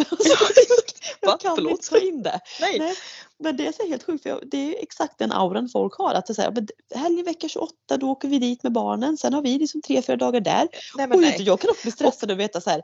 Jag 1.20 1.40
kan 1.40 1.54
Förlåt? 1.56 1.70
inte 1.72 1.88
ta 1.88 1.98
in 1.98 2.22
det. 2.22 2.40
Nej. 2.60 2.78
Nej. 2.78 2.94
Men 3.38 3.56
det 3.56 3.66
är 3.66 3.72
så 3.72 3.88
helt 3.88 4.02
sjukt 4.02 4.22
för 4.22 4.42
det 4.46 4.56
är 4.58 4.82
exakt 4.82 5.18
den 5.18 5.32
auran 5.32 5.68
folk 5.68 5.94
har. 5.98 6.14
Att 6.14 6.26
det 6.26 6.32
är 6.32 6.34
så 6.34 6.42
här, 6.42 6.50
men 6.50 6.68
helgen 6.94 7.24
vecka 7.24 7.48
28 7.48 7.72
då 8.00 8.10
åker 8.10 8.28
vi 8.28 8.38
dit 8.38 8.62
med 8.62 8.72
barnen. 8.72 9.16
Sen 9.18 9.34
har 9.34 9.42
vi 9.42 9.58
liksom 9.58 9.82
tre, 9.82 10.02
fyra 10.02 10.16
dagar 10.16 10.40
där. 10.40 10.68
Nej, 10.96 11.06
Och 11.10 11.20
nej. 11.20 11.36
jag 11.42 11.60
kan 11.60 11.70
också 11.70 11.82
bli 11.82 11.92
stressad 11.92 12.30
och 12.30 12.40
veta 12.40 12.60
så 12.60 12.70
här, 12.70 12.82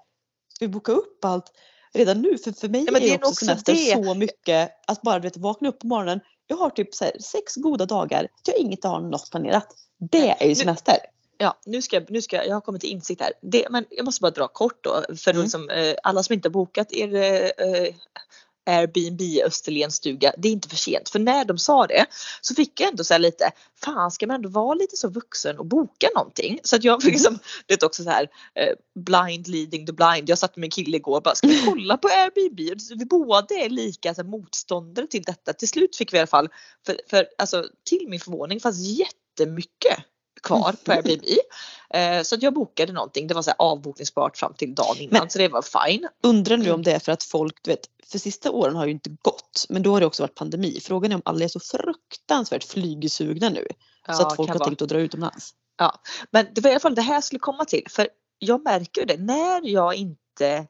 ska 0.54 0.64
vi 0.64 0.68
boka 0.68 0.92
upp 0.92 1.24
allt 1.24 1.52
redan 1.94 2.22
nu? 2.22 2.38
För 2.38 2.52
för 2.52 2.68
mig 2.68 2.84
Ja, 2.92 2.98
det 2.98 3.06
är 3.06 3.10
nog 3.10 3.18
också 3.18 3.28
också 3.30 3.44
semester 3.46 3.72
det. 3.72 4.04
så 4.04 4.14
mycket 4.14 4.70
att 4.86 5.02
bara 5.02 5.18
du 5.18 5.22
vet, 5.22 5.36
vakna 5.36 5.68
upp 5.68 5.78
på 5.80 5.86
morgonen. 5.86 6.20
Jag 6.46 6.56
har 6.56 6.70
typ 6.70 6.94
så 6.94 7.04
här, 7.04 7.12
sex 7.20 7.56
goda 7.56 7.86
dagar. 7.86 8.28
Jag 8.46 8.56
inte 8.56 8.88
har 8.88 9.00
något 9.00 9.30
planerat. 9.30 9.66
Det 10.10 10.30
är 10.30 10.42
ju 10.44 10.48
Nu- 10.48 10.54
semester. 10.54 10.96
Ja, 11.42 11.58
nu 11.66 11.82
ska, 11.82 11.96
jag- 11.96 12.10
nu 12.10 12.22
ska 12.22 12.36
jag, 12.36 12.46
jag 12.46 12.54
har 12.54 12.60
kommit 12.60 12.80
till 12.80 12.90
insikt 12.90 13.20
här. 13.20 13.32
Det, 13.42 13.66
men 13.70 13.84
jag 13.90 14.04
måste 14.04 14.20
bara 14.22 14.30
dra 14.30 14.48
kort 14.48 14.84
då 14.84 15.04
för 15.16 15.30
Mm. 15.30 15.42
liksom, 15.42 15.70
eh, 15.70 15.94
alla 16.02 16.22
som 16.22 16.32
inte 16.32 16.48
har 16.48 16.52
bokat 16.52 16.92
er 16.92 17.14
eh, 17.14 17.94
Airbnb 18.66 19.20
Österlenstuga, 19.46 20.32
det 20.38 20.48
är 20.48 20.52
inte 20.52 20.68
för 20.68 20.76
sent. 20.76 21.08
För 21.08 21.18
när 21.18 21.44
de 21.44 21.58
sa 21.58 21.86
det 21.86 22.06
så 22.40 22.54
fick 22.54 22.80
jag 22.80 22.88
ändå 22.88 23.04
så 23.04 23.18
lite, 23.18 23.50
fan 23.84 24.10
ska 24.10 24.26
man 24.26 24.36
ändå 24.36 24.48
vara 24.48 24.74
lite 24.74 24.96
så 24.96 25.08
vuxen 25.08 25.58
och 25.58 25.66
boka 25.66 26.08
någonting? 26.14 26.58
Så 26.64 26.76
att 26.76 26.84
jag 26.84 27.02
fick 27.02 27.12
liksom, 27.12 27.38
det 27.66 27.82
är 27.82 27.86
också 27.86 28.04
så 28.04 28.10
här 28.10 28.28
eh, 28.54 28.74
blind 28.94 29.48
leading 29.48 29.86
the 29.86 29.92
blind. 29.92 30.28
Jag 30.28 30.38
satt 30.38 30.56
med 30.56 30.60
min 30.60 30.70
kille 30.70 30.96
igår 30.96 31.16
och 31.16 31.22
bara, 31.22 31.34
ska 31.34 31.46
vi 31.46 31.62
kolla 31.64 31.96
på 31.96 32.08
Airbnb? 32.08 32.60
Vi 32.98 33.04
båda 33.04 33.54
är 33.54 33.68
lika 33.68 34.14
så 34.14 34.22
här, 34.22 34.28
motståndare 34.28 35.06
till 35.06 35.22
detta. 35.22 35.52
Till 35.52 35.68
slut 35.68 35.96
fick 35.96 36.12
vi 36.12 36.16
i 36.16 36.20
alla 36.20 36.26
fall, 36.26 36.48
för, 36.86 37.00
för 37.10 37.26
alltså 37.38 37.64
till 37.84 38.08
min 38.08 38.20
förvåning 38.20 38.60
fanns 38.60 38.78
jättemycket 38.78 39.98
kvar 40.42 40.72
på 40.84 40.92
Mm. 40.92 41.04
Airbnb. 41.06 41.24
Eh, 41.94 42.22
så 42.22 42.34
att 42.34 42.42
jag 42.42 42.54
bokade 42.54 42.92
någonting. 42.92 43.26
Det 43.26 43.34
var 43.34 43.42
så 43.42 43.52
avbokningsbart 43.58 44.36
fram 44.36 44.54
till 44.54 44.74
dagen 44.74 44.96
innan 44.98 45.20
Men- 45.20 45.30
så 45.30 45.38
det 45.38 45.48
var 45.48 45.86
fine. 45.88 46.08
Undrar 46.22 46.56
nu 46.56 46.64
Mm. 46.64 46.74
om 46.74 46.82
det 46.82 46.92
är 46.92 46.98
för 46.98 47.12
att 47.12 47.22
folk, 47.22 47.54
du 47.62 47.70
vet, 47.70 47.80
för 48.06 48.18
sista 48.18 48.50
åren 48.50 48.76
har 48.76 48.84
ju 48.86 48.92
inte 48.92 49.10
gått. 49.22 49.66
Men 49.68 49.82
då 49.82 49.92
har 49.92 50.00
det 50.00 50.06
också 50.06 50.22
varit 50.22 50.34
pandemi. 50.34 50.80
Frågan 50.82 51.12
är 51.12 51.16
om 51.16 51.22
alla 51.24 51.44
är 51.44 51.48
så 51.48 51.60
fruktansvärt 51.60 52.64
flygsugna 52.64 53.48
nu. 53.48 53.66
så 54.06 54.12
Ja, 54.12 54.26
att 54.26 54.36
folk 54.36 54.48
har 54.50 54.58
vara. 54.58 54.68
tänkt 54.68 54.82
att 54.82 54.88
dra 54.88 54.98
utomlands. 54.98 55.54
Men 56.30 56.46
det 56.54 56.60
var 56.60 56.70
i 56.70 56.72
alla 56.72 56.80
fall 56.80 56.94
det 56.94 57.02
här 57.02 57.14
jag 57.14 57.24
skulle 57.24 57.38
komma 57.38 57.64
till. 57.64 57.86
För 57.90 58.08
jag 58.38 58.64
märker 58.64 59.00
ju 59.00 59.06
det 59.06 59.16
när 59.16 59.66
jag 59.68 59.94
inte 59.94 60.66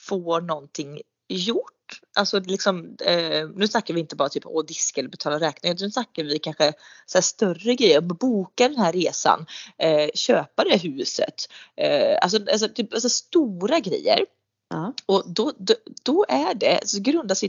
får 0.00 0.40
någonting 0.40 1.00
gjort. 1.34 2.00
Alltså 2.16 2.40
liksom, 2.40 2.96
eh, 3.04 3.48
nu 3.54 3.68
snackar 3.68 3.94
vi 3.94 4.00
inte 4.00 4.16
bara 4.16 4.28
typ 4.28 4.46
att 4.46 4.68
diska 4.68 5.00
eller 5.00 5.10
betala 5.10 5.40
räkningar. 5.40 5.76
Nu 5.80 5.90
snackar 5.90 6.24
vi 6.24 6.38
kanske 6.38 6.72
så 7.06 7.22
större 7.22 7.74
grejer. 7.74 8.00
Boka 8.00 8.68
den 8.68 8.78
här 8.78 8.92
resan. 8.92 9.46
Eh, 9.78 10.10
köpa 10.14 10.64
det 10.64 10.76
huset. 10.76 11.34
Eh, 11.76 12.18
alltså, 12.22 12.38
alltså, 12.52 12.68
typ, 12.68 12.94
alltså 12.94 13.08
stora 13.08 13.80
grejer. 13.80 14.24
Ja. 14.70 14.94
Och 15.06 15.22
då, 15.26 15.52
då, 15.58 15.74
då 16.02 16.24
är 16.28 16.54
det, 16.54 16.80
så 16.84 17.00
grundar 17.00 17.34
sig 17.34 17.48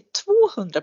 200 0.55 0.81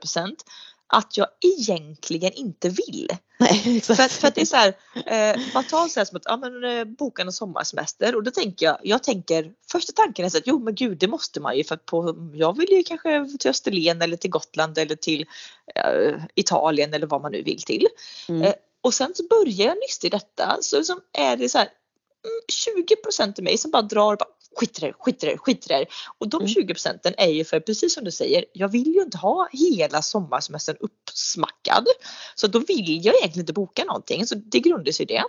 att 0.88 1.16
jag 1.16 1.26
egentligen 1.40 2.32
inte 2.32 2.68
vill. 2.68 3.08
Nej. 3.38 3.80
För 3.80 3.92
att, 3.92 4.12
för 4.12 4.28
att 4.28 4.34
det 4.34 4.40
är 4.40 4.44
så 4.44 4.56
här, 4.56 4.68
eh, 5.06 5.40
man 5.54 5.64
tar 5.64 5.88
så 5.88 6.00
här 6.00 6.04
som 6.04 6.16
att 6.16 6.22
ja, 6.24 6.36
men, 6.36 6.64
eh, 6.64 6.84
boka 6.84 7.22
en 7.22 7.32
sommarsemester 7.32 8.14
och 8.14 8.22
då 8.22 8.30
tänker 8.30 8.66
jag, 8.66 8.78
jag 8.82 9.02
tänker 9.02 9.52
första 9.72 9.92
tanken 9.92 10.24
är 10.24 10.28
så 10.28 10.38
att 10.38 10.46
jo 10.46 10.58
men 10.58 10.74
gud 10.74 10.98
det 10.98 11.08
måste 11.08 11.40
man 11.40 11.56
ju 11.56 11.64
för 11.64 11.74
att 11.74 11.86
på, 11.86 12.30
jag 12.34 12.56
vill 12.56 12.70
ju 12.70 12.82
kanske 12.82 13.38
till 13.38 13.50
Österlen 13.50 14.02
eller 14.02 14.16
till 14.16 14.30
Gotland 14.30 14.78
eller 14.78 14.96
till 14.96 15.26
eh, 15.74 16.14
Italien 16.34 16.94
eller 16.94 17.06
vad 17.06 17.22
man 17.22 17.32
nu 17.32 17.42
vill 17.42 17.62
till. 17.62 17.86
Mm. 18.28 18.42
Eh, 18.42 18.54
och 18.80 18.94
sen 18.94 19.14
så 19.14 19.22
börjar 19.26 19.66
jag 19.66 19.76
nysta 19.78 20.06
i 20.06 20.10
detta 20.10 20.58
så 20.60 20.84
som 20.84 21.00
är 21.12 21.36
det 21.36 21.48
så 21.48 21.58
här 21.58 21.66
mm, 21.66 22.40
20 22.86 22.96
procent 22.96 23.38
av 23.38 23.44
mig 23.44 23.58
som 23.58 23.70
bara 23.70 23.82
drar 23.82 24.12
och 24.12 24.18
bara 24.18 24.37
skit 24.58 24.78
i 24.78 24.80
det, 24.80 24.92
skit 24.98 25.24
i 25.24 25.26
det, 25.26 25.38
skit 25.38 25.64
i 25.66 25.68
det. 25.68 25.86
Och 26.18 26.28
de 26.28 26.36
Mm. 26.40 26.48
20 26.48 26.74
procenten 26.74 27.14
är 27.18 27.26
ju 27.28 27.44
för 27.44 27.60
precis 27.60 27.94
som 27.94 28.04
du 28.04 28.10
säger, 28.10 28.44
jag 28.52 28.68
vill 28.68 28.86
ju 28.94 29.02
inte 29.02 29.18
ha 29.18 29.48
hela 29.52 30.02
sommarsemestern 30.02 30.76
uppsmackad. 30.80 31.86
Så 32.34 32.46
då 32.46 32.58
vill 32.58 33.04
jag 33.04 33.14
egentligen 33.16 33.42
inte 33.42 33.52
boka 33.52 33.84
någonting. 33.84 34.26
Så 34.26 34.34
det 34.34 34.60
grundar 34.60 34.92
sig 34.92 35.02
i 35.02 35.06
det. 35.06 35.24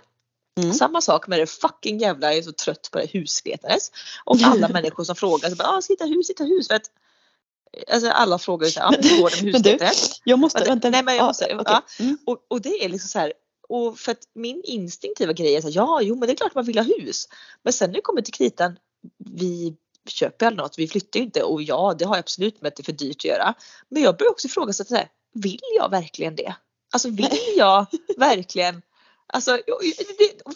Mm. 0.62 0.74
Samma 0.74 1.00
sak 1.00 1.26
med 1.26 1.38
det 1.38 1.46
fucking 1.46 1.98
jävla, 1.98 2.26
jag 2.26 2.38
är 2.38 2.42
så 2.42 2.52
trött 2.52 2.88
på 2.92 2.98
det 2.98 3.06
husletandes. 3.12 3.90
Och 4.24 4.36
alla 4.42 4.68
människor 4.78 5.04
som 5.04 5.16
frågar, 5.16 5.50
så 5.50 5.56
bara, 5.56 5.68
ah, 5.68 5.82
ska 5.82 5.92
hitta 5.92 6.04
hus, 6.04 6.30
hitta 6.30 6.44
hus. 6.44 6.68
För 6.68 6.74
att, 6.74 6.90
alltså 7.92 8.10
alla 8.10 8.38
frågar 8.38 8.66
ju 8.66 8.72
så 8.72 8.80
här, 8.80 8.86
ah, 8.88 8.90
hur 9.02 9.20
går 9.22 9.30
det 9.30 9.42
med 9.42 9.54
husletare? 9.54 9.90
Jag 10.24 10.38
måste, 10.38 10.64
Vänta, 10.64 10.90
nej, 10.90 11.02
men 11.02 11.14
jag 11.16 11.22
Ja, 11.22 11.26
måste- 11.26 11.44
okej. 11.44 11.64
ja. 11.66 11.82
Mm. 12.00 12.18
Och, 12.26 12.46
och 12.48 12.60
det 12.60 12.84
är 12.84 12.88
liksom 12.88 13.08
så 13.08 13.18
här, 13.18 13.32
och 13.68 13.98
för 13.98 14.12
att 14.12 14.18
min 14.34 14.62
instinktiva 14.64 15.32
grej 15.32 15.56
är 15.56 15.60
så 15.60 15.66
här, 15.68 15.76
ja 15.76 16.00
jo 16.02 16.14
men 16.16 16.26
det 16.26 16.32
är 16.32 16.36
klart 16.36 16.54
man 16.54 16.64
vill 16.64 16.78
ha 16.78 16.84
hus. 16.84 17.28
Men 17.62 17.72
sen 17.72 17.90
när 17.90 17.94
det 17.94 18.00
kommer 18.02 18.22
till 18.22 18.34
kritan, 18.34 18.76
vi 19.18 19.76
köper 20.08 20.46
aldrig 20.46 20.64
något, 20.64 20.78
vi 20.78 20.88
flyttar 20.88 21.20
inte 21.20 21.42
och 21.42 21.62
ja 21.62 21.94
det 21.98 22.04
har 22.04 22.14
jag 22.14 22.20
absolut 22.20 22.62
med 22.62 22.68
att 22.68 22.76
det 22.76 22.80
är 22.80 22.84
för 22.84 22.92
dyrt 22.92 23.16
att 23.16 23.24
göra. 23.24 23.54
Men 23.88 24.02
jag 24.02 24.16
börjar 24.16 24.30
också 24.30 24.46
ifrågasätta 24.46 24.88
så 24.88 24.96
här, 24.96 25.08
vill 25.34 25.60
jag 25.76 25.90
verkligen 25.90 26.36
det? 26.36 26.54
Alltså 26.92 27.10
vill 27.10 27.38
jag 27.56 27.86
verkligen 28.16 28.82
Alltså, 29.32 29.50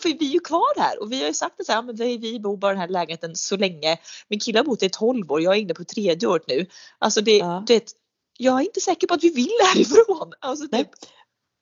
för 0.02 0.18
vi 0.18 0.28
är 0.28 0.32
ju 0.32 0.40
kvar 0.40 0.80
här 0.80 1.02
och 1.02 1.12
vi 1.12 1.20
har 1.20 1.26
ju 1.28 1.34
sagt 1.34 1.60
att 1.60 1.66
så 1.66 1.72
här, 1.72 1.82
men 1.82 1.96
vi, 1.96 2.18
vi 2.18 2.40
bor 2.40 2.56
bara 2.56 2.72
i 2.72 2.74
den 2.74 2.80
här 2.80 2.88
lägenheten 2.88 3.36
så 3.36 3.56
länge. 3.56 3.98
Min 4.28 4.40
kille 4.40 4.58
har 4.58 4.64
bott 4.64 4.82
i 4.82 4.90
12 4.90 5.32
år, 5.32 5.40
jag 5.40 5.56
är 5.56 5.60
inne 5.60 5.74
på 5.74 5.84
tredje 5.84 6.28
året 6.28 6.44
nu. 6.48 6.66
Alltså 6.98 7.20
det, 7.20 7.36
Ja. 7.36 7.64
det, 7.66 7.92
jag 8.38 8.60
är 8.60 8.64
inte 8.64 8.80
säker 8.80 9.06
på 9.06 9.14
att 9.14 9.24
vi 9.24 9.30
vill 9.30 9.58
härifrån. 9.74 10.32
Alltså, 10.40 10.66
Nej. 10.72 10.84
typ, 10.84 10.92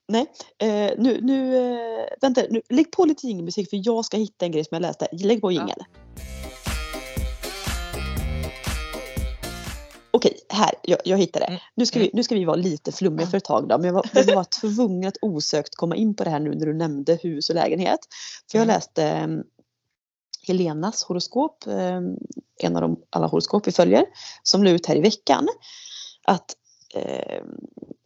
Nej, 0.09 0.27
eh, 0.59 0.93
nu, 0.99 1.21
nu, 1.23 1.57
eh, 1.57 2.07
vänta, 2.21 2.43
nu, 2.51 2.63
lägg 2.69 2.91
på 2.91 3.05
lite 3.05 3.27
jingelmusik 3.27 3.71
för 3.71 3.81
jag 3.87 4.05
ska 4.05 4.17
hitta 4.17 4.45
en 4.45 4.53
grej 4.53 4.65
som 4.65 4.75
jag 4.75 4.83
läste. 4.83 5.09
Lägg 5.13 5.41
på 5.41 5.53
jingeln. 5.53 5.85
Okej, 10.15 10.39
här, 10.49 10.71
jag, 10.83 10.99
jag 11.05 11.19
hittade 11.19 11.45
det. 11.45 11.49
Mm. 11.49 11.61
Nu 11.75 11.87
ska, 11.87 11.99
vi, 11.99 12.11
nu 12.13 12.23
ska 12.23 12.35
vi 12.35 12.45
vara 12.45 12.57
lite 12.57 12.93
flummiga 12.93 13.27
för 13.27 13.37
ett 13.37 13.45
tag 13.45 13.69
då, 13.69 13.79
men 13.79 13.87
jag 13.87 13.93
var, 13.95 14.05
jag 14.15 14.35
var 14.35 14.61
tvungen 14.61 15.09
att 15.09 15.17
osökt 15.23 15.75
komma 15.75 15.97
in 15.97 16.17
på 16.17 16.25
det 16.25 16.31
här 16.31 16.41
nu 16.41 16.51
när 16.55 16.67
du 16.67 16.75
nämnde 16.75 17.19
hus 17.23 17.49
och 17.49 17.55
lägenhet. 17.55 17.99
För 18.51 18.59
jag 18.59 18.65
Mm. 18.65 18.75
läste 18.75 19.05
eh, 19.05 19.29
Helenas 20.49 21.05
horoskop, 21.05 21.67
eh, 21.67 22.01
en 22.63 22.77
av 22.77 22.83
de 22.83 22.97
alla 23.11 23.27
horoskop 23.27 23.67
vi 23.67 23.73
följer, 23.73 24.05
som 24.43 24.65
la 24.65 24.71
ut 24.71 24.87
här 24.87 24.97
i 24.97 25.01
veckan. 25.01 25.49
Att 26.25 26.55
eh, 26.95 27.43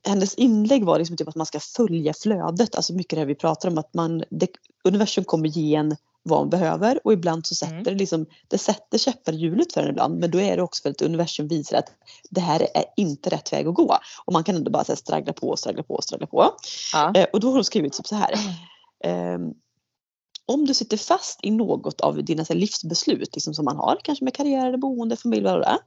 hennes 0.09 0.35
inlägg 0.35 0.85
var 0.85 0.99
liksom 0.99 1.17
typ 1.17 1.29
att 1.29 1.37
man 1.37 1.47
ska 1.47 1.61
följa 1.61 2.15
flödet, 2.15 2.75
alltså 2.77 2.95
mycket 2.95 3.11
det 3.17 3.21
här 3.21 3.27
vi 3.27 3.35
pratar 3.35 3.69
om 3.69 3.79
att 3.79 3.95
man, 3.95 4.25
det, 4.31 4.49
universum 4.85 5.25
kommer 5.25 5.49
ge 5.49 5.75
en 5.75 5.97
vad 6.29 6.39
man 6.41 6.51
behöver 6.51 7.01
och 7.05 7.13
ibland 7.13 7.47
så 7.47 7.55
sätter 7.55 7.73
Mm. 7.73 7.85
det 7.85 7.95
liksom, 7.95 8.27
det 8.49 8.59
sätter 8.59 8.99
käppar 8.99 9.33
i 9.33 9.37
hjulet 9.37 9.73
för 9.73 9.83
en 9.83 9.91
ibland 9.91 10.19
men 10.19 10.31
då 10.31 10.41
är 10.41 10.57
det 10.57 10.63
också 10.63 10.83
för 10.83 10.91
att 10.91 11.03
universum 11.03 11.49
visar 11.49 11.77
att 11.79 11.93
det 12.31 12.41
här 12.41 12.61
är 12.75 12.85
inte 12.97 13.31
rätt 13.31 13.53
väg 13.53 13.67
att 13.67 13.75
gå 13.75 13.99
och 14.27 14.33
man 14.33 14.45
kan 14.45 14.57
ändå 14.57 14.71
bara 14.71 14.85
här, 14.89 14.95
straggla 14.95 15.33
på, 15.33 15.57
straggla 15.57 15.83
på, 15.83 16.03
straggla 16.03 16.27
på. 16.27 16.55
ja. 16.93 17.13
Eh, 17.15 17.27
och 17.33 17.41
då 17.41 17.47
har 17.49 17.55
hon 17.55 17.65
skrivit 17.65 17.93
typ 17.93 18.07
så 18.07 18.15
här. 18.15 18.35
Ehm, 19.05 19.53
om 20.47 20.65
du 20.67 20.75
sitter 20.75 20.97
fast 20.97 21.41
i 21.43 21.51
något 21.51 22.01
av 22.01 22.25
dina 22.25 22.45
här, 22.49 22.55
livsbeslut 22.57 23.35
liksom 23.35 23.55
som 23.55 23.65
man 23.65 23.77
har, 23.77 23.99
kanske 24.05 24.25
med 24.25 24.35
karriär, 24.35 24.67
eller 24.67 24.79
boende, 24.79 25.17
familj, 25.17 25.43
bla, 25.43 25.59
bla, 25.59 25.79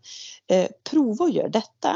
bla, 0.48 0.58
eh, 0.58 0.67
prova 0.89 1.25
att 1.25 1.34
göra 1.34 1.50
detta 1.50 1.96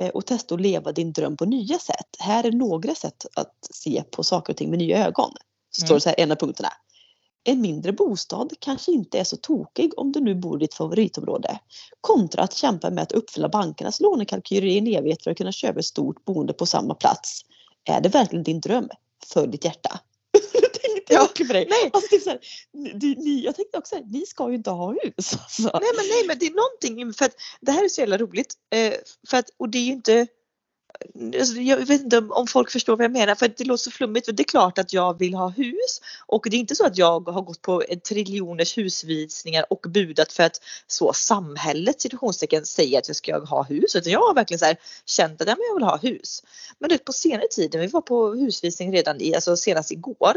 eh, 0.00 0.08
och 0.08 0.26
testa 0.26 0.54
att 0.54 0.60
leva 0.60 0.92
din 0.92 1.12
dröm 1.12 1.36
på 1.36 1.44
nya 1.44 1.78
sätt. 1.78 2.16
Här 2.18 2.44
är 2.46 2.52
några 2.52 2.94
sätt 2.94 3.26
att 3.34 3.54
se 3.70 4.02
på 4.10 4.24
saker 4.24 4.52
och 4.52 4.56
ting 4.56 4.70
med 4.70 4.78
nya 4.78 5.06
ögon. 5.06 5.30
Så 5.70 5.80
står 5.86 5.94
Mm. 5.94 5.96
det 5.96 6.00
så 6.00 6.08
här, 6.08 6.20
en 6.20 6.30
av 6.32 6.36
punkterna. 6.36 6.68
En 7.44 7.60
mindre 7.60 7.92
bostad 7.92 8.52
kanske 8.60 8.92
inte 8.92 9.18
är 9.18 9.24
så 9.24 9.36
tokig 9.36 9.92
om 9.96 10.12
du 10.12 10.20
nu 10.20 10.34
bor 10.34 10.56
i 10.56 10.60
ditt 10.60 10.74
favoritområde. 10.74 11.58
Kontra 12.00 12.42
att 12.42 12.54
kämpa 12.54 12.90
med 12.90 13.02
att 13.02 13.12
uppfylla 13.12 13.48
bankernas 13.48 14.00
lånekalkyler 14.00 14.66
i 14.66 14.78
en 14.78 14.86
evighet 14.86 15.24
för 15.24 15.30
att 15.30 15.36
kunna 15.36 15.52
köpa 15.52 15.78
ett 15.78 15.84
stort 15.84 16.24
boende 16.24 16.52
på 16.52 16.66
samma 16.66 16.94
plats. 16.94 17.40
Är 17.84 18.00
det 18.00 18.08
verkligen 18.08 18.44
din 18.44 18.60
dröm? 18.60 18.88
Följ 19.32 19.50
ditt 19.50 19.64
hjärta. 19.64 20.00
Ja, 21.12 21.28
nej. 21.38 21.90
Alltså, 21.92 22.08
det 22.10 22.16
är 22.16 22.20
så 22.20 22.30
här, 22.30 22.40
ni, 22.72 23.14
ni, 23.18 23.44
jag 23.44 23.54
tänkte 23.54 23.78
också, 23.78 23.96
ni 24.06 24.26
ska 24.26 24.48
ju 24.48 24.54
inte 24.54 24.70
ha 24.70 24.90
hus. 24.90 25.32
Alltså. 25.32 25.62
Nej 25.62 25.90
men 25.96 26.06
nej 26.08 26.24
men 26.26 26.38
det 26.38 26.46
är 26.46 26.54
någonting 26.54 27.14
för 27.14 27.24
att 27.24 27.34
det 27.60 27.72
här 27.72 27.84
är 27.84 27.88
så 27.88 28.00
jävla 28.00 28.18
roligt. 28.18 28.54
Eh, 28.74 28.92
för 29.28 29.36
att, 29.36 29.50
och 29.56 29.68
det 29.68 29.78
är 29.78 29.82
ju 29.82 29.92
inte 29.92 30.26
jag 31.56 31.76
vet 31.76 32.02
inte 32.02 32.18
om, 32.18 32.46
folk 32.46 32.70
förstår 32.70 32.96
vad 32.96 33.04
jag 33.04 33.12
menar 33.12 33.34
för 33.34 33.48
det 33.56 33.64
låter 33.64 33.82
så 33.82 33.90
flummigt. 33.90 34.26
För 34.26 34.32
det 34.32 34.42
är 34.42 34.44
klart 34.44 34.78
att 34.78 34.92
jag 34.92 35.18
vill 35.18 35.34
ha 35.34 35.48
hus 35.48 36.00
och 36.26 36.46
det 36.50 36.56
är 36.56 36.58
inte 36.58 36.74
så 36.74 36.86
att 36.86 36.98
jag 36.98 37.28
har 37.28 37.42
gått 37.42 37.62
på 37.62 37.82
triljoners 38.08 38.78
husvisningar 38.78 39.64
och 39.70 39.86
budat 39.88 40.32
för 40.32 40.42
att 40.42 40.60
så 40.86 41.12
samhället 41.12 42.00
situationstecken 42.00 42.66
säger 42.66 42.98
att 42.98 43.08
jag 43.08 43.16
ska 43.16 43.44
ha 43.44 43.62
hus. 43.62 43.96
Utan 43.96 44.12
jag 44.12 44.20
har 44.20 44.34
verkligen 44.34 44.58
så 44.58 44.64
här, 44.64 44.76
känt 45.06 45.40
att 45.40 45.48
ja, 45.48 45.54
men 45.54 45.66
jag 45.68 45.74
vill 45.74 45.84
ha 45.84 45.96
hus. 45.96 46.42
Men 46.78 46.88
det, 46.90 47.04
på 47.04 47.12
senare 47.12 47.48
tid, 47.48 47.74
vi 47.74 47.86
var 47.86 48.00
på 48.00 48.34
husvisning 48.34 48.92
redan 48.92 49.20
i, 49.20 49.34
alltså 49.34 49.56
senast 49.56 49.90
igår. 49.90 50.34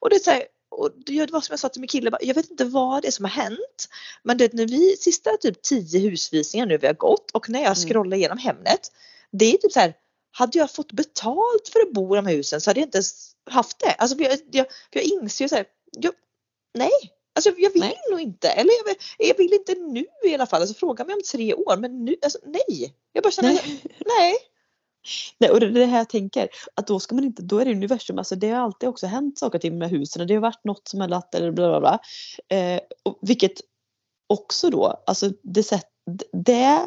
Och 0.00 0.10
det 0.10 0.16
är 0.16 0.20
så 0.20 0.30
här, 0.30 0.42
och 0.70 0.90
det 1.06 1.30
var 1.32 1.40
som 1.40 1.52
jag 1.52 1.60
sa 1.60 1.68
till 1.68 1.80
min 1.80 1.88
kille, 1.88 2.10
jag 2.20 2.34
vet 2.34 2.50
inte 2.50 2.64
vad 2.64 3.02
det 3.02 3.08
är 3.08 3.12
som 3.12 3.24
har 3.24 3.32
hänt. 3.32 3.88
Men 4.22 4.38
det, 4.38 4.52
när 4.52 4.66
vi 4.66 4.96
sista 4.96 5.30
typ 5.40 5.62
tio 5.62 5.98
husvisningar 5.98 6.66
nu 6.66 6.78
vi 6.78 6.86
har 6.86 6.94
gått 6.94 7.30
och 7.30 7.48
när 7.48 7.62
jag 7.62 7.76
Mm. 7.76 7.88
scrollar 7.88 8.16
igenom 8.16 8.38
Hemnet. 8.38 8.92
Det 9.32 9.44
är 9.44 9.56
typ 9.56 9.72
så 9.72 9.80
här, 9.80 9.94
hade 10.30 10.58
jag 10.58 10.70
fått 10.70 10.92
betalt 10.92 11.68
för 11.72 11.80
att 11.80 11.92
bo 11.92 12.14
i 12.14 12.16
de 12.16 12.26
här 12.26 12.34
husen 12.34 12.60
så 12.60 12.70
hade 12.70 12.80
jag 12.80 12.86
inte 12.86 12.98
ens 12.98 13.32
haft 13.50 13.78
det. 13.78 13.92
Alltså 13.92 14.16
för 14.16 14.24
jag, 14.24 14.38
jag, 14.50 14.66
för 14.92 15.00
jag 15.00 15.04
inser 15.04 15.44
ju 15.44 15.48
så 15.48 15.56
här, 15.56 15.66
jag, 15.92 16.14
nej. 16.78 16.90
Alltså 17.34 17.50
jag 17.56 17.70
vill 17.70 17.80
Nej. 17.80 17.96
nog 18.10 18.20
inte. 18.20 18.48
Eller 18.48 18.70
jag 18.78 18.84
vill, 18.84 18.96
jag 19.18 19.36
vill 19.36 19.52
inte 19.52 19.74
nu 19.74 20.06
i 20.24 20.34
alla 20.34 20.46
fall. 20.46 20.60
Alltså 20.60 20.74
fråga 20.74 21.04
mig 21.04 21.14
om 21.14 21.22
tre 21.32 21.54
år. 21.54 21.76
Men 21.76 22.04
nu, 22.04 22.16
alltså 22.22 22.38
nej. 22.44 22.94
Jag 23.12 23.22
bara 23.22 23.30
känner, 23.30 23.52
nej. 23.52 23.82
Nej. 23.84 23.96
nej. 24.18 24.36
Nej, 25.38 25.50
och 25.50 25.60
det 25.60 25.66
är 25.66 25.70
det 25.70 25.86
här 25.86 25.98
jag 25.98 26.08
tänker, 26.08 26.48
att 26.74 26.86
då 26.86 27.00
ska 27.00 27.14
man 27.14 27.24
inte, 27.24 27.42
då 27.42 27.58
är 27.58 27.64
det 27.64 27.70
universum, 27.70 28.18
alltså 28.18 28.36
det 28.36 28.50
har 28.50 28.62
alltid 28.62 28.88
också 28.88 29.06
hänt 29.06 29.38
saker 29.38 29.58
och 29.58 29.62
ting 29.62 29.78
med 29.78 29.90
husen 29.90 30.22
och 30.22 30.28
det 30.28 30.34
har 30.34 30.40
varit 30.40 30.64
något 30.64 30.88
som 30.88 31.00
har 31.00 31.08
latt 31.08 31.34
eller 31.34 31.50
bla 31.50 31.68
bla 31.68 31.80
bla. 31.80 31.98
Eh, 32.58 32.80
och 33.02 33.18
vilket 33.22 33.52
också 34.26 34.70
då, 34.70 35.02
alltså 35.06 35.30
det 35.42 35.62
sätt, 35.62 35.88
det, 36.32 36.86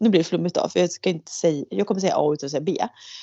nu 0.00 0.08
blir 0.08 0.20
det 0.20 0.24
flummigt 0.24 0.54
då 0.54 0.68
för 0.68 0.80
jag 0.80 0.90
ska 0.90 1.10
inte 1.10 1.32
säga, 1.32 1.64
jag 1.70 1.86
kommer 1.86 2.00
säga 2.00 2.14
A 2.16 2.32
utan 2.34 2.46
att 2.46 2.50
säga 2.50 2.60
B. 2.60 2.76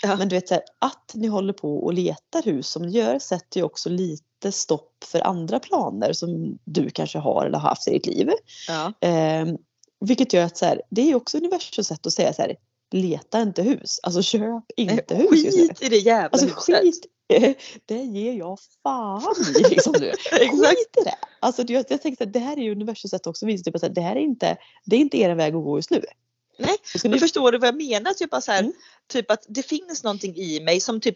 Ja. 0.04 0.16
Men 0.16 0.30
du 0.30 0.36
vet 0.36 0.48
så 0.48 0.54
här, 0.54 0.64
att 0.80 1.12
ni 1.14 1.28
håller 1.28 1.54
på 1.54 1.78
och 1.78 1.94
letar 1.94 2.44
hus 2.44 2.68
som 2.68 2.82
ni 2.82 2.92
gör 2.92 3.20
sätter 3.20 3.60
ju 3.60 3.64
också 3.64 3.90
lite 3.90 4.52
stopp 4.52 5.04
för 5.06 5.28
andra 5.28 5.60
planer 5.60 6.14
som 6.14 6.58
du 6.64 6.90
kanske 6.90 7.20
har 7.20 7.46
eller 7.46 7.58
har 7.58 7.70
haft 7.70 7.88
i 7.88 7.92
ditt 7.92 8.06
liv. 8.06 8.30
Ja. 8.68 9.08
Eh, 9.08 9.46
vilket 10.00 10.34
gör 10.34 10.46
att 10.46 10.58
så 10.58 10.66
här, 10.66 10.82
det 10.90 11.12
är 11.12 11.16
också 11.16 11.38
universums 11.38 11.88
sätt 11.88 12.06
att 12.06 12.14
säga 12.14 12.34
så 12.34 12.42
här, 12.42 12.56
leta 12.92 13.42
inte 13.42 13.62
hus, 13.64 14.00
alltså 14.04 14.22
köp 14.22 14.64
inte 14.78 15.16
hus 15.16 15.44
just 15.44 15.58
nu. 15.58 15.68
Skit 15.68 15.84
i 15.84 15.90
det 15.90 15.98
jävla 15.98 16.30
Alltså 16.30 16.48
huset. 16.48 16.84
skit, 16.84 17.06
det 17.86 18.04
ger 18.04 18.34
jag 18.34 18.60
fan 18.84 19.36
i 19.60 19.70
liksom 19.70 19.94
nu. 20.00 20.12
Skit 20.32 20.98
i 21.02 21.04
det. 21.04 21.16
Alltså 21.40 21.64
jag, 21.68 21.86
jag 21.90 22.02
tänkte 22.02 22.24
att 22.24 22.34
det 22.34 22.40
här 22.40 22.58
är 22.58 22.62
ju 22.62 22.72
universums 22.72 23.12
sätt 23.12 23.28
också 23.28 23.46
att 23.46 23.50
visa 23.52 23.64
typ, 23.64 23.84
att 23.84 23.96
det 23.96 24.02
här 24.02 24.16
är 24.16 24.20
inte, 24.20 24.58
det 24.86 24.96
är 24.96 25.00
inte 25.00 25.18
er 25.18 25.36
väg 25.36 25.56
att 25.56 25.64
gå 25.64 25.78
just 25.78 25.92
nu. 25.92 26.02
Nej, 26.58 26.76
Men 27.04 27.12
ni, 27.12 27.20
förstår 27.20 27.52
du 27.52 27.58
vad 27.58 27.68
jag 27.68 27.76
menar? 27.76 28.14
Typ, 28.14 28.30
så 28.42 28.52
här, 28.52 28.60
Mm. 28.60 28.74
typ 29.08 29.32
att 29.32 29.46
det 29.48 29.64
finns 29.64 30.04
någonting 30.04 30.36
i 30.36 30.60
mig 30.60 30.80
som 30.80 31.00
typ 31.02 31.16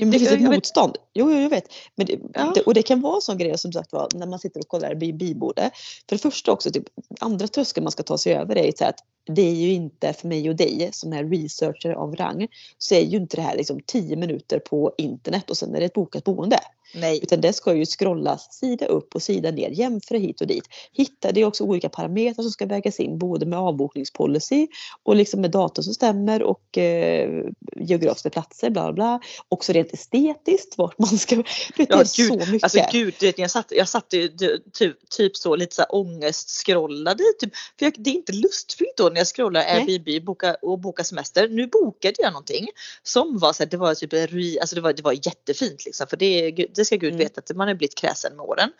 men 0.00 0.10
det 0.10 0.18
finns 0.18 0.30
ett 0.32 0.40
jag 0.40 0.48
vet- 0.48 0.56
motstånd. 0.56 0.96
Jo, 1.14 1.32
jo, 1.32 1.38
jag 1.40 1.50
vet. 1.50 1.64
Men 1.94 2.06
det, 2.06 2.18
Ja. 2.34 2.52
det, 2.54 2.60
och 2.62 2.74
det 2.74 2.82
kan 2.82 3.00
vara 3.00 3.20
sån 3.20 3.38
grej 3.38 3.58
som 3.58 3.72
sagt 3.72 3.92
var 3.92 4.08
när 4.14 4.26
man 4.26 4.38
sitter 4.38 4.60
och 4.60 4.68
kollar 4.68 4.94
vid 4.94 5.16
bibordet. 5.16 5.72
För 6.08 6.16
det 6.16 6.22
första 6.22 6.52
också, 6.52 6.70
typ, 6.70 6.84
andra 7.20 7.48
tröskeln 7.48 7.84
man 7.84 7.92
ska 7.92 8.02
ta 8.02 8.18
sig 8.18 8.34
över 8.34 8.56
är 8.58 8.82
att 8.88 8.98
det 9.26 9.42
är 9.42 9.54
ju 9.54 9.72
inte 9.72 10.12
för 10.12 10.28
mig 10.28 10.48
och 10.50 10.56
dig 10.56 10.88
som 10.92 11.12
är 11.12 11.24
researcher 11.24 11.90
av 11.92 12.16
rang. 12.16 12.48
Så 12.78 12.94
är 12.94 13.00
ju 13.00 13.16
inte 13.16 13.36
det 13.36 13.42
här 13.42 13.56
liksom 13.56 13.80
10 13.86 14.16
minuter 14.16 14.58
på 14.58 14.94
internet 14.98 15.50
och 15.50 15.56
sen 15.56 15.74
är 15.74 15.80
det 15.80 15.86
ett 15.86 15.92
bokat 15.94 16.24
boende. 16.24 16.58
Nej. 16.94 17.20
Utan 17.22 17.40
det 17.40 17.52
ska 17.52 17.74
ju 17.74 17.86
scrollas 17.86 18.58
sida 18.58 18.86
upp 18.86 19.14
och 19.14 19.22
sida 19.22 19.50
ner, 19.50 19.70
jämföra 19.70 20.18
hit 20.18 20.40
och 20.40 20.46
dit. 20.46 20.64
Hitta, 20.92 21.32
det 21.32 21.40
är 21.40 21.44
också 21.44 21.64
olika 21.64 21.88
parametrar 21.88 22.42
som 22.42 22.50
ska 22.50 22.66
vägas 22.66 23.00
in 23.00 23.18
både 23.18 23.46
med 23.46 23.58
avbokningspolicy 23.58 24.66
och 25.02 25.16
liksom 25.16 25.40
med 25.40 25.50
datum 25.50 25.84
som 25.84 25.94
stämmer 25.94 26.42
och 26.42 26.78
eh, 26.78 27.44
geografiska 27.76 28.30
platser, 28.30 28.70
bla 28.70 28.92
bla. 28.92 29.20
Också 29.48 29.72
rent 29.72 29.92
estetiskt, 29.92 30.78
vart 30.78 30.98
man 30.98 31.18
ska... 31.18 31.36
Du 31.76 31.82
vet, 31.82 31.88
Ja, 31.90 31.96
det 31.96 32.02
är 32.02 32.16
gud, 32.28 32.42
så 32.42 32.50
mycket. 32.52 32.62
Alltså 32.64 32.80
gud, 32.92 33.14
jag 33.36 33.50
satt, 33.50 33.66
jag 33.70 33.88
satt 33.88 34.10
typ, 34.10 35.10
typ 35.16 35.36
så 35.36 35.56
lite 35.56 35.74
så 35.74 35.82
här 35.82 35.94
ångestskrollade. 35.94 37.22
Typ, 37.40 37.56
för 37.78 37.86
jag, 37.86 37.94
det 37.98 38.10
är 38.10 38.14
inte 38.14 38.32
lustfyllt 38.32 38.96
då 38.96 39.08
när 39.08 39.16
jag 39.16 39.26
scrollar. 39.26 39.60
Airbnb 39.60 40.24
boka, 40.24 40.56
och 40.62 40.78
boka 40.78 41.04
semester. 41.04 41.48
Nu 41.48 41.66
bokade 41.66 42.14
jag 42.18 42.32
någonting 42.32 42.66
som 43.02 43.38
var 43.38 43.52
så 43.52 43.62
här, 43.62 43.70
det 43.70 43.76
var 43.76 43.94
typ 43.94 44.12
en 44.12 44.20
alltså 44.60 44.74
det 44.76 44.80
var, 44.80 44.92
det 44.92 45.02
var 45.02 45.12
jättefint 45.12 45.84
liksom. 45.84 46.06
För 46.06 46.16
det, 46.16 46.26
är- 46.26 46.66
det 46.74 46.84
ska 46.86 46.96
gud 46.96 47.12
Mm. 47.14 47.18
veta 47.18 47.38
att 47.40 47.56
man 47.56 47.68
har 47.68 47.74
blivit 47.74 47.94
kräsen 47.94 48.36
med 48.36 48.44
åren. 48.44 48.72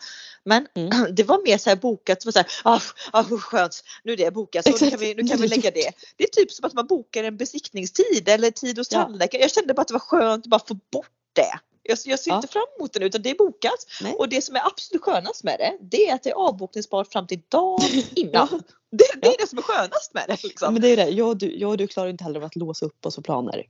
Men 0.43 0.67
Mm. 0.75 1.05
det 1.15 1.23
var 1.23 1.43
mer 1.47 1.57
så 1.57 1.69
här 1.69 1.77
bokat, 1.77 2.21
så 2.23 2.31
här, 2.35 2.47
ah, 2.63 2.79
ah, 3.11 3.23
skönt, 3.23 3.83
nu 4.03 4.13
är 4.13 4.17
det 4.17 4.31
bokat 4.31 4.65
så 4.65 4.85
nu 4.85 4.89
kan 4.91 4.99
vi, 4.99 5.15
nu 5.15 5.23
kan 5.27 5.41
vi 5.41 5.47
lägga 5.47 5.71
det. 5.71 5.91
Det 6.15 6.23
är 6.23 6.29
typ 6.29 6.51
som 6.51 6.65
att 6.65 6.73
man 6.73 6.87
bokar 6.87 7.23
en 7.23 7.37
besiktningstid 7.37 8.29
eller 8.29 8.51
tid 8.51 8.77
hos 8.77 8.91
Ja. 8.91 9.03
tandläkaren. 9.03 9.41
Jag 9.41 9.51
kände 9.51 9.73
bara 9.73 9.81
att 9.81 9.87
det 9.87 9.93
var 9.93 9.99
skönt 9.99 10.45
att 10.45 10.49
bara 10.49 10.61
få 10.67 10.73
bort 10.91 11.09
det. 11.33 11.59
Jag, 11.83 11.97
jag 12.05 12.19
ser 12.19 12.31
Ja. 12.31 12.35
inte 12.35 12.47
fram 12.47 12.65
emot 12.79 12.93
det 12.93 12.99
nu 12.99 13.05
utan 13.05 13.21
det 13.21 13.29
är 13.29 13.35
bokat. 13.35 13.85
Nej. 14.01 14.13
Och 14.13 14.29
det 14.29 14.41
som 14.41 14.55
är 14.55 14.65
absolut 14.67 15.03
skönast 15.03 15.43
med 15.43 15.59
det, 15.59 15.77
det 15.81 16.09
är 16.09 16.15
att 16.15 16.23
det 16.23 16.29
är 16.29 16.33
avbokningsbart 16.33 17.11
fram 17.11 17.27
till 17.27 17.41
dagen 17.49 18.03
innan. 18.15 18.47
Ja. 18.51 18.59
Det, 18.91 19.05
det 19.21 19.27
är 19.27 19.31
Ja. 19.31 19.35
det 19.39 19.47
som 19.47 19.57
är 19.57 19.61
skönast 19.61 20.13
med 20.13 20.23
det. 20.27 20.43
Liksom. 20.43 20.73
Men 20.73 20.81
det 20.81 20.87
är 20.89 20.95
det, 20.97 21.09
jag 21.09 21.27
och, 21.27 21.37
du, 21.37 21.57
jag 21.57 21.69
och 21.69 21.77
du 21.77 21.87
klarar 21.87 22.09
inte 22.09 22.23
heller 22.23 22.39
av 22.39 22.45
att 22.45 22.55
låsa 22.55 22.85
upp 22.85 23.05
oss 23.05 23.17
och 23.17 23.25
planer. 23.25 23.63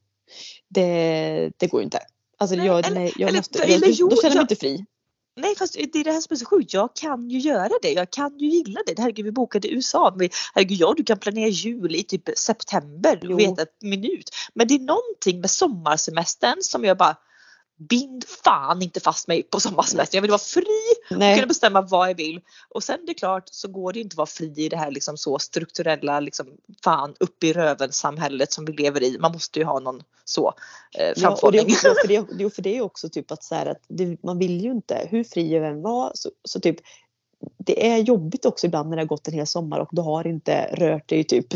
Det, 0.70 1.52
det 1.58 1.68
går 1.68 1.82
inte. 1.82 2.00
Alltså 2.38 2.56
Nej, 2.56 2.66
jag, 2.66 2.86
eller- 2.86 2.96
nej, 3.00 3.14
jag 3.16 3.30
eller- 3.30 3.40
måste, 3.40 3.64
eller 3.64 3.88
jag, 3.88 3.96
jo, 3.96 4.10
då 4.10 4.16
känner 4.16 4.30
jag 4.30 4.36
mig 4.36 4.42
inte 4.42 4.56
fri. 4.56 4.86
Nej 5.40 5.56
fast 5.56 5.74
det 5.74 6.00
är 6.00 6.04
det 6.04 6.12
här 6.12 6.22
som 6.22 6.34
är 6.34 6.38
så 6.38 6.46
sjukt. 6.46 6.74
Jag 6.74 6.96
kan 6.96 7.30
ju 7.30 7.40
göra 7.40 7.70
det. 7.82 7.92
Jag 7.92 8.12
kan 8.12 8.38
ju 8.38 8.48
gilla 8.48 8.80
det. 8.86 9.00
Herregud 9.02 9.26
vi 9.26 9.32
bokade 9.32 9.68
USA. 9.68 10.14
Men 10.18 10.30
herregud 10.54 10.78
ja 10.80 10.94
du 10.98 11.04
kan 11.04 11.18
planera 11.20 11.48
jul 11.50 11.96
i 11.96 12.04
typ 12.04 12.30
september. 12.38 13.20
Du 13.22 13.36
vet 13.36 13.60
ett 13.60 13.82
minut. 13.82 14.30
Men 14.54 14.68
det 14.68 14.74
är 14.74 14.80
någonting 14.80 15.42
med 15.42 15.50
sommarsemestern 15.50 16.58
som 16.62 16.84
jag 16.84 16.98
bara 16.98 17.18
bind 17.78 18.26
fan 18.44 18.82
inte 18.82 19.00
fast 19.00 19.28
mig 19.28 19.44
på 19.44 19.60
sommarsemestern. 19.60 20.18
Jag 20.18 20.22
vill 20.22 20.32
vara 20.32 20.40
fri 20.40 20.66
och 21.04 21.36
kunna 21.36 21.48
bestämma 21.48 21.82
vad 21.82 22.10
jag 22.10 22.16
vill. 22.16 22.42
Och 22.70 22.84
sen 22.84 23.00
det 23.06 23.12
är 23.12 23.18
klart 23.18 23.44
så 23.52 23.68
går 23.68 23.94
det 23.94 24.00
inte 24.00 24.14
att 24.14 24.18
vara 24.18 24.28
fri 24.28 24.54
i 24.56 24.70
det 24.70 24.78
här 24.78 24.92
liksom 24.92 25.18
så 25.18 25.40
strukturella 25.40 26.20
liksom 26.20 26.48
fan 26.84 27.16
upp 27.20 27.44
i 27.44 27.54
röven 27.54 27.92
samhället 27.92 28.52
som 28.52 28.66
vi 28.66 28.74
lever 28.74 29.04
i. 29.04 29.18
Man 29.20 29.32
måste 29.32 29.60
ju 29.60 29.66
ha 29.66 29.80
någon 29.80 30.04
så 30.26 30.54
eh, 31.00 31.06
Ja, 31.06 31.10
och 31.10 31.16
det, 31.16 31.22
framförhållning. 31.22 31.76
ja, 31.84 31.94
för 32.02 32.08
det, 32.08 32.26
jo, 32.40 32.50
för 32.56 32.62
det 32.62 32.78
är 32.78 32.82
också 32.82 33.10
typ 33.10 33.32
att, 33.32 33.44
så 33.44 33.56
här, 33.56 33.66
att 33.66 33.82
det, 33.88 34.24
man 34.24 34.38
vill 34.40 34.62
ju 34.62 34.72
inte, 34.72 35.08
hur 35.12 35.24
fri 35.24 35.54
jag 35.54 35.68
än 35.68 35.82
var, 35.82 36.12
så, 36.14 36.32
så 36.44 36.60
typ 36.60 36.78
det 37.58 37.88
är 37.92 37.98
jobbigt 37.98 38.46
också 38.46 38.66
ibland 38.66 38.90
när 38.90 38.98
det 38.98 39.04
har 39.04 39.08
gått 39.08 39.28
en 39.28 39.34
hel 39.34 39.48
sommar 39.48 39.80
och 39.80 39.90
du 39.92 40.02
har 40.02 40.28
inte 40.28 40.70
rört 40.74 41.10
dig 41.10 41.24
typ 41.24 41.48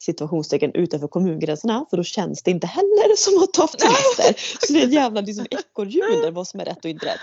situationstecken 0.00 0.70
utanför 0.74 1.08
kommungränserna 1.08 1.86
för 1.90 1.96
då 1.96 2.04
känns 2.04 2.42
det 2.42 2.50
inte 2.50 2.66
heller 2.66 3.16
som 3.16 3.42
att 3.42 3.56
haft 3.56 3.80
semester. 3.80 4.66
Så 4.66 4.72
det 4.72 4.82
är 4.82 4.86
ett 4.86 4.92
jävla 4.92 5.20
liksom, 5.20 5.46
ekorrhjul 5.50 6.22
där 6.22 6.30
vad 6.30 6.48
som 6.48 6.60
är 6.60 6.64
rätt 6.64 6.84
och 6.84 6.90
inte 6.90 7.06
rätt. 7.06 7.20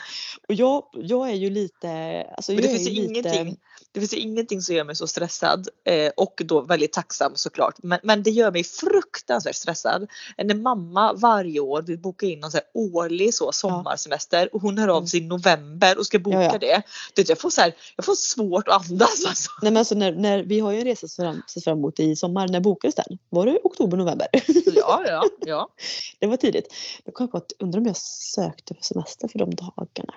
Och 0.48 0.54
jag, 0.54 0.84
jag 0.94 1.30
är 1.30 1.36
ju 1.36 1.50
lite... 1.50 1.90
Alltså, 2.36 2.52
Men 2.52 2.62
det 2.62 2.68
finns 2.68 2.90
ju 2.90 3.02
lite, 3.02 3.30
ingenting, 3.30 3.58
det 3.94 4.00
finns 4.00 4.14
ingenting 4.14 4.62
som 4.62 4.76
gör 4.76 4.84
mig 4.84 4.96
så 4.96 5.08
stressad 5.08 5.68
eh, 5.86 6.12
och 6.18 6.42
då 6.46 6.62
väldigt 6.62 6.94
tacksam 6.94 7.32
såklart. 7.36 7.76
Men, 7.84 8.00
men 8.04 8.24
det 8.24 8.30
gör 8.30 8.52
mig 8.52 8.64
fruktansvärt 8.64 9.56
stressad 9.56 10.08
när 10.38 10.56
mamma 10.56 11.14
varje 11.14 11.60
år 11.60 11.82
vill 11.82 12.00
boka 12.00 12.26
in 12.26 12.40
någon 12.40 12.52
så 12.52 12.60
årlig 12.74 13.34
så 13.34 13.52
sommarsemester 13.52 14.56
och 14.56 14.62
hon 14.62 14.78
hör 14.78 14.88
av 14.88 14.98
Mm. 14.98 15.08
sig 15.08 15.20
i 15.20 15.24
november 15.24 15.98
och 15.98 16.06
ska 16.06 16.20
boka 16.20 16.38
Ja, 16.38 16.44
ja. 16.54 16.58
det. 16.58 16.82
Du 17.14 17.22
vet, 17.22 17.30
jag, 17.30 17.40
får 17.40 17.50
så 17.50 17.62
här, 17.62 17.76
jag 17.96 18.06
får 18.06 18.16
svårt 18.16 18.68
att 18.68 18.90
andas 18.90 19.26
alltså. 19.28 19.52
Nej, 19.62 19.72
men 19.72 19.78
alltså 19.78 19.96
när, 19.96 20.12
när, 20.12 20.44
vi 20.44 20.60
har 20.60 20.72
ju 20.72 20.80
en 20.80 20.86
resa 20.86 21.06
att 21.06 21.50
se 21.50 21.62
fram, 21.62 21.78
emot 21.78 22.00
i 22.00 22.16
sommar. 22.16 22.48
När 22.48 22.60
bokades 22.60 22.96
den? 22.96 23.18
Var 23.30 23.46
det 23.46 23.60
oktober, 23.64 23.98
november? 23.98 24.28
Ja, 24.66 25.04
ja, 25.08 25.24
ja. 25.46 25.70
Det 26.20 26.28
var 26.28 26.38
tidigt. 26.38 26.74
Jag 27.04 27.14
kom 27.14 27.28
på 27.28 27.38
att 27.38 27.52
undrar 27.60 27.80
om 27.80 27.86
jag 27.86 27.98
sökte 27.98 28.74
för 28.74 28.84
semester 28.84 29.28
för 29.28 29.40
de 29.40 29.56
dagarna. 29.56 30.14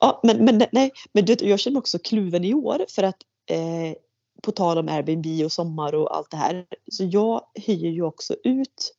Ja, 0.00 0.20
men, 0.22 0.44
men 0.44 0.62
nej, 0.72 0.92
men 1.12 1.24
du 1.24 1.36
jag 1.40 1.60
känner 1.60 1.72
mig 1.72 1.78
också 1.78 1.98
kluven 1.98 2.44
i 2.44 2.54
år 2.54 2.86
för 2.88 3.02
att 3.02 3.17
eh, 3.48 3.94
på 4.42 4.52
tal 4.52 4.78
om 4.78 4.88
Airbnb 4.88 5.44
och 5.44 5.52
sommar 5.52 5.94
och 5.94 6.16
allt 6.16 6.30
det 6.30 6.36
här. 6.36 6.66
Så 6.92 7.04
jag 7.04 7.42
hyr 7.54 7.88
ju 7.90 8.02
också 8.02 8.36
ut 8.44 8.94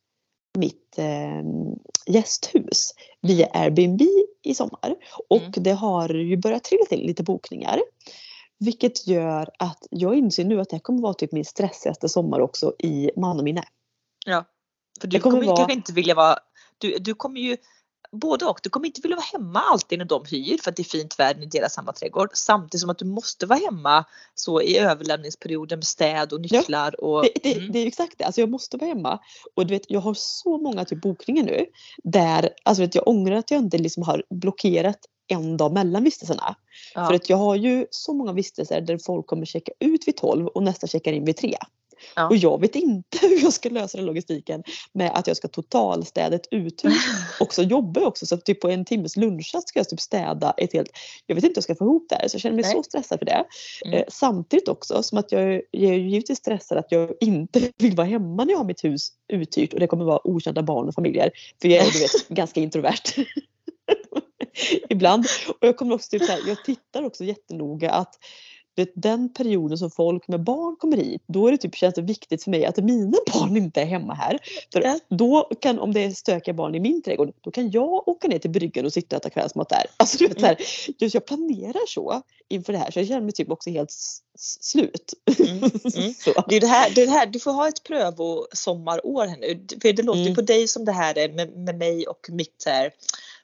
mitt 0.58 0.98
eh, 0.98 1.42
gästhus 2.06 2.94
via 3.20 3.46
Airbnb 3.46 4.00
i 4.42 4.54
sommar. 4.54 4.96
Och 5.28 5.36
Mm. 5.40 5.52
det 5.56 5.72
har 5.72 6.08
ju 6.08 6.36
börjat 6.36 6.64
trilla 6.64 6.84
till 6.84 7.06
lite 7.06 7.22
bokningar. 7.22 7.80
Vilket 8.58 9.06
gör 9.06 9.48
att 9.58 9.86
jag 9.90 10.14
inser 10.18 10.44
nu 10.44 10.60
att 10.60 10.68
det 10.70 10.76
här 10.76 10.80
kommer 10.80 11.00
vara 11.02 11.14
typ 11.14 11.32
min 11.32 11.44
stressigaste 11.44 12.08
sommar 12.08 12.40
också 12.40 12.74
i 12.78 13.10
mannaminne. 13.16 13.62
ja. 14.26 14.44
För 15.00 15.08
du 15.08 15.16
Det 15.16 15.20
kommer 15.22 15.36
kommer, 15.36 15.46
vara- 15.46 15.56
kanske 15.56 15.72
inte 15.74 15.92
vilja 15.92 16.14
vara, 16.14 16.36
du, 16.78 16.98
du 16.98 17.14
kommer 17.14 17.40
ju 17.40 17.56
både 18.12 18.44
och. 18.44 18.60
Du 18.62 18.70
kommer 18.70 18.86
inte 18.86 19.00
vilja 19.00 19.16
vara 19.16 19.26
hemma 19.32 19.60
alltid 19.60 19.98
när 19.98 20.06
de 20.06 20.24
hyr 20.30 20.58
för 20.62 20.70
att 20.70 20.76
det 20.76 20.82
är 20.82 20.84
fint 20.84 21.18
väder, 21.18 21.40
ni 21.40 21.46
delar 21.46 21.68
samma 21.68 21.92
trädgård. 21.92 22.30
Samtidigt 22.34 22.80
som 22.80 22.90
att 22.90 22.98
du 22.98 23.04
måste 23.04 23.46
vara 23.46 23.58
hemma 23.58 24.04
så 24.34 24.62
i 24.62 24.78
överlämningsperioden 24.78 25.78
med 25.78 25.86
städ 25.86 26.32
och 26.32 26.40
nycklar. 26.40 27.00
Och, 27.04 27.22
Det, 27.22 27.32
det, 27.42 27.56
mm. 27.56 27.72
det 27.72 27.78
är 27.78 27.86
exakt 27.86 28.18
det. 28.18 28.24
Alltså 28.24 28.40
jag 28.40 28.50
måste 28.50 28.76
vara 28.76 28.88
hemma. 28.88 29.18
Och 29.54 29.66
du 29.66 29.74
vet, 29.74 29.90
jag 29.90 30.00
har 30.00 30.14
så 30.14 30.58
många 30.58 30.84
typ 30.84 31.02
bokningar 31.02 31.44
nu. 31.44 31.66
Där 32.04 32.50
alltså 32.62 32.82
vet, 32.82 32.94
jag 32.94 33.08
ångrar 33.08 33.36
att 33.36 33.50
jag 33.50 33.60
inte 33.60 33.78
liksom 33.78 34.02
har 34.02 34.22
blockerat 34.30 34.98
en 35.28 35.56
dag 35.56 35.72
mellan 35.72 36.04
vistelserna. 36.04 36.54
Ja. 36.94 37.06
För 37.06 37.14
att 37.14 37.30
jag 37.30 37.36
har 37.36 37.56
ju 37.56 37.86
så 37.90 38.12
många 38.12 38.32
vistelser 38.32 38.80
där 38.80 38.98
folk 38.98 39.26
kommer 39.26 39.46
checka 39.46 39.72
ut 39.78 40.08
vid 40.08 40.16
12 40.16 40.46
och 40.46 40.62
nästa 40.62 40.86
checkar 40.86 41.12
in 41.12 41.24
vid 41.24 41.36
3. 41.36 41.56
Ja. 42.16 42.28
Och 42.28 42.36
jag 42.36 42.60
vet 42.60 42.74
inte 42.74 43.18
hur 43.26 43.42
jag 43.42 43.52
ska 43.52 43.68
lösa 43.68 43.98
den 43.98 44.06
logistiken 44.06 44.62
med 44.92 45.10
att 45.14 45.26
jag 45.26 45.36
ska 45.36 45.48
totalstäda 45.48 46.36
ett 46.36 46.48
uthus. 46.50 46.94
Och 47.40 47.54
så 47.54 47.62
jobbar 47.62 48.00
jag 48.00 48.08
också 48.08 48.26
så 48.26 48.36
typ 48.36 48.60
på 48.60 48.68
en 48.68 48.84
timmes 48.84 49.16
lunchrast 49.16 49.68
ska 49.68 49.78
jag 49.78 49.88
typ 49.88 50.00
städa 50.00 50.54
ett 50.56 50.72
helt... 50.72 50.90
Jag 51.26 51.34
vet 51.34 51.44
inte 51.44 51.52
hur 51.52 51.56
jag 51.56 51.64
ska 51.64 51.74
få 51.74 51.84
ihop 51.84 52.06
det 52.08 52.14
här 52.14 52.28
så 52.28 52.34
jag 52.34 52.40
känner 52.40 52.56
mig 52.56 52.64
Nej. 52.64 52.72
så 52.72 52.82
stressad 52.82 53.18
för 53.18 53.26
det. 53.26 53.44
Mm. 53.84 53.98
Eh, 53.98 54.04
samtidigt 54.08 54.68
också 54.68 55.02
som 55.02 55.18
att 55.18 55.32
jag, 55.32 55.62
jag 55.70 55.92
är 55.92 55.98
ju 55.98 56.08
givetvis 56.08 56.38
stressad 56.38 56.78
att 56.78 56.92
jag 56.92 57.10
inte 57.20 57.72
vill 57.78 57.96
vara 57.96 58.06
hemma 58.06 58.44
när 58.44 58.52
jag 58.52 58.58
har 58.58 58.64
mitt 58.64 58.84
hus 58.84 59.12
uthyrt 59.32 59.72
och 59.72 59.80
det 59.80 59.86
kommer 59.86 60.04
vara 60.04 60.26
okända 60.26 60.62
barn 60.62 60.88
och 60.88 60.94
familjer. 60.94 61.30
För 61.62 61.68
jag 61.68 61.86
är 61.86 61.92
du 61.92 61.98
vet 61.98 62.28
ganska 62.28 62.60
introvert. 62.60 63.26
Ibland. 64.88 65.26
Och 65.48 65.66
jag 65.66 65.76
kommer 65.76 65.94
också 65.94 66.10
typ 66.10 66.24
så 66.24 66.32
här, 66.32 66.40
jag 66.46 66.64
tittar 66.64 67.04
också 67.04 67.24
jättenoga 67.24 67.90
att 67.90 68.14
vet, 68.80 68.92
den 68.94 69.32
perioden 69.32 69.78
som 69.78 69.90
folk 69.90 70.28
med 70.28 70.44
barn 70.44 70.76
kommer 70.76 70.96
hit, 70.96 71.22
då 71.26 71.46
är 71.46 71.52
det 71.52 71.58
typ, 71.58 71.74
känns 71.74 71.94
det 71.94 72.02
viktigt 72.02 72.44
för 72.44 72.50
mig 72.50 72.64
att 72.66 72.76
mina 72.76 73.18
barn 73.32 73.56
inte 73.56 73.80
är 73.80 73.86
hemma 73.86 74.14
här. 74.14 74.38
För 74.72 75.00
då 75.08 75.50
kan, 75.60 75.78
om 75.78 75.92
det 75.94 76.04
är 76.04 76.10
stökiga 76.10 76.54
barn 76.54 76.74
i 76.74 76.80
min 76.80 77.02
trädgård, 77.02 77.32
då 77.40 77.50
kan 77.50 77.70
jag 77.70 78.08
åka 78.08 78.28
ner 78.28 78.38
till 78.38 78.50
bryggan 78.50 78.84
och 78.86 78.92
sitta 78.92 79.16
och 79.16 79.22
äta 79.22 79.30
kvällsmat 79.30 79.68
där. 79.68 79.86
Alltså, 79.96 80.18
du 80.18 80.26
vet, 80.26 80.40
så 80.40 80.46
här, 80.46 80.56
just 80.98 81.14
jag 81.14 81.26
planerar 81.26 81.86
så 81.88 82.22
inför 82.48 82.72
det 82.72 82.78
här 82.78 82.90
så 82.90 82.98
jag 82.98 83.06
känner 83.08 83.20
mig 83.20 83.32
typ 83.32 83.50
också 83.50 83.70
helt 83.70 83.92
slut. 84.38 85.14
Mm, 85.38 85.58
mm. 85.58 85.70
Det 86.48 86.56
är 86.56 86.60
det 86.60 86.66
här, 86.66 86.90
det 86.94 87.02
är 87.02 87.06
det 87.06 87.12
här, 87.12 87.26
du 87.26 87.38
får 87.38 87.52
ha 87.52 87.68
ett 87.68 87.82
prövo 87.82 88.46
sommarår 88.52 89.26
här 89.26 89.36
nu. 89.36 89.66
För 89.82 89.92
det 89.92 90.02
låter 90.02 90.20
Mm. 90.20 90.34
på 90.34 90.42
dig 90.42 90.68
som 90.68 90.84
det 90.84 90.92
här 90.92 91.18
är 91.18 91.28
med, 91.32 91.56
med 91.56 91.78
mig 91.78 92.06
och 92.06 92.26
mitt, 92.30 92.64
här, 92.66 92.90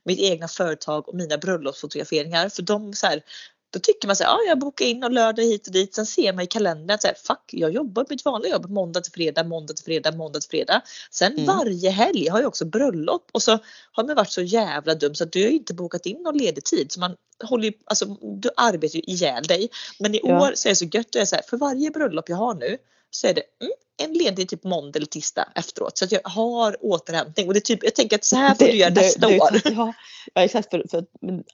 mitt 0.04 0.18
egna 0.18 0.48
företag 0.48 1.08
och 1.08 1.14
mina 1.14 1.38
bröllopsfotograferingar. 1.38 2.48
För 2.48 2.62
de 2.62 2.92
så 2.94 3.06
här, 3.06 3.22
då 3.70 3.78
tycker 3.80 4.06
man 4.08 4.16
så 4.16 4.24
här, 4.24 4.30
ja 4.30 4.38
jag 4.48 4.58
bokar 4.58 4.84
in 4.84 5.04
och 5.04 5.10
lördag 5.12 5.42
hit 5.42 5.66
och 5.66 5.72
dit. 5.72 5.94
Sen 5.94 6.06
ser 6.06 6.32
man 6.32 6.44
i 6.44 6.46
kalendern 6.46 6.94
att 6.94 7.02
så 7.02 7.08
här, 7.08 7.14
fuck 7.14 7.44
jag 7.52 7.70
jobbar 7.70 8.06
mitt 8.10 8.24
vanliga 8.24 8.52
jobb 8.52 8.70
måndag 8.70 9.00
till 9.00 9.12
fredag, 9.12 9.44
måndag 9.44 9.74
till 9.74 9.84
fredag, 9.84 10.12
måndag 10.12 10.40
till 10.40 10.50
fredag. 10.50 10.82
Sen 11.10 11.32
Mm. 11.32 11.44
varje 11.46 11.90
helg 11.90 12.28
har 12.28 12.40
jag 12.40 12.48
också 12.48 12.64
bröllop 12.64 13.30
och 13.32 13.42
så 13.42 13.58
har 13.92 14.04
man 14.04 14.16
varit 14.16 14.30
så 14.32 14.42
jävla 14.42 14.94
dum 14.94 15.14
så 15.14 15.24
att 15.24 15.32
du 15.32 15.42
har 15.42 15.50
inte 15.50 15.74
bokat 15.74 16.06
in 16.06 16.22
någon 16.22 16.38
ledig 16.38 16.64
tid. 16.64 16.92
Så 16.92 17.00
man 17.00 17.16
håller 17.44 17.64
ju, 17.64 17.72
alltså 17.84 18.04
du 18.20 18.50
arbetar 18.56 18.96
ju 18.96 19.02
ihjäl 19.02 19.44
dig. 19.44 19.68
Men 19.98 20.14
i 20.14 20.20
Ja. 20.22 20.42
år 20.42 20.52
så 20.54 20.68
är 20.68 20.70
det 20.70 20.76
så 20.76 20.84
gött, 20.84 21.08
jag 21.14 21.22
är 21.22 21.26
så 21.26 21.36
här, 21.36 21.42
för 21.42 21.56
varje 21.56 21.90
bröllop 21.90 22.28
jag 22.28 22.36
har 22.36 22.54
nu 22.54 22.76
så 23.16 23.26
är 23.26 23.34
det 23.34 23.42
mm, 23.62 23.72
en 24.02 24.12
ledig 24.18 24.48
typ 24.48 24.64
måndag 24.64 24.96
eller 24.96 25.06
tisdag 25.06 25.48
efteråt. 25.54 25.98
Så 25.98 26.04
att 26.04 26.12
jag 26.12 26.20
har 26.24 26.76
återhämtning 26.80 27.46
och 27.46 27.54
det 27.54 27.58
är 27.58 27.60
typ, 27.60 27.84
jag 27.84 27.94
tänker 27.94 28.16
att 28.16 28.24
så 28.24 28.36
här 28.36 28.54
får 28.58 28.64
du 28.64 28.72
göra 28.76 28.94
nästa 28.94 29.28
det- 29.28 29.40
år. 29.40 29.50
Ja, 29.76 29.92
ja 30.34 30.42
exakt. 30.42 30.70
För, 30.70 30.84
för 30.90 30.98
att, 30.98 31.08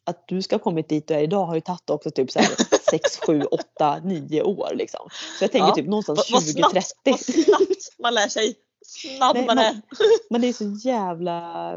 att 0.04 0.24
du 0.28 0.42
ska 0.42 0.54
ha 0.56 0.60
kommit 0.62 0.88
dit 0.88 1.08
du 1.08 1.14
är 1.14 1.22
idag 1.22 1.44
har 1.46 1.54
ju 1.54 1.60
tagit 1.60 1.90
också 1.90 2.10
typ 2.10 2.30
så 2.30 2.38
här 2.38 2.50
6, 2.90 3.16
7, 3.26 3.42
8, 3.42 4.00
9 4.04 4.42
år. 4.42 4.72
Liksom. 4.74 5.08
Så 5.38 5.44
jag 5.44 5.52
tänker 5.52 5.68
Ja. 5.68 5.74
typ 5.74 5.86
någonstans 5.86 6.30
Vad, 6.32 6.42
vad 6.42 6.52
20, 6.54 6.80
30. 7.12 7.32
snabbt, 7.44 7.98
man 7.98 8.14
lär 8.14 8.28
sig. 8.28 8.54
Snabb 8.86 9.36
Nej, 9.36 9.46
man 9.46 9.58
är. 9.58 9.80
man, 10.30 10.44
är 10.44 10.52
så 10.52 10.88
jävla 10.88 11.72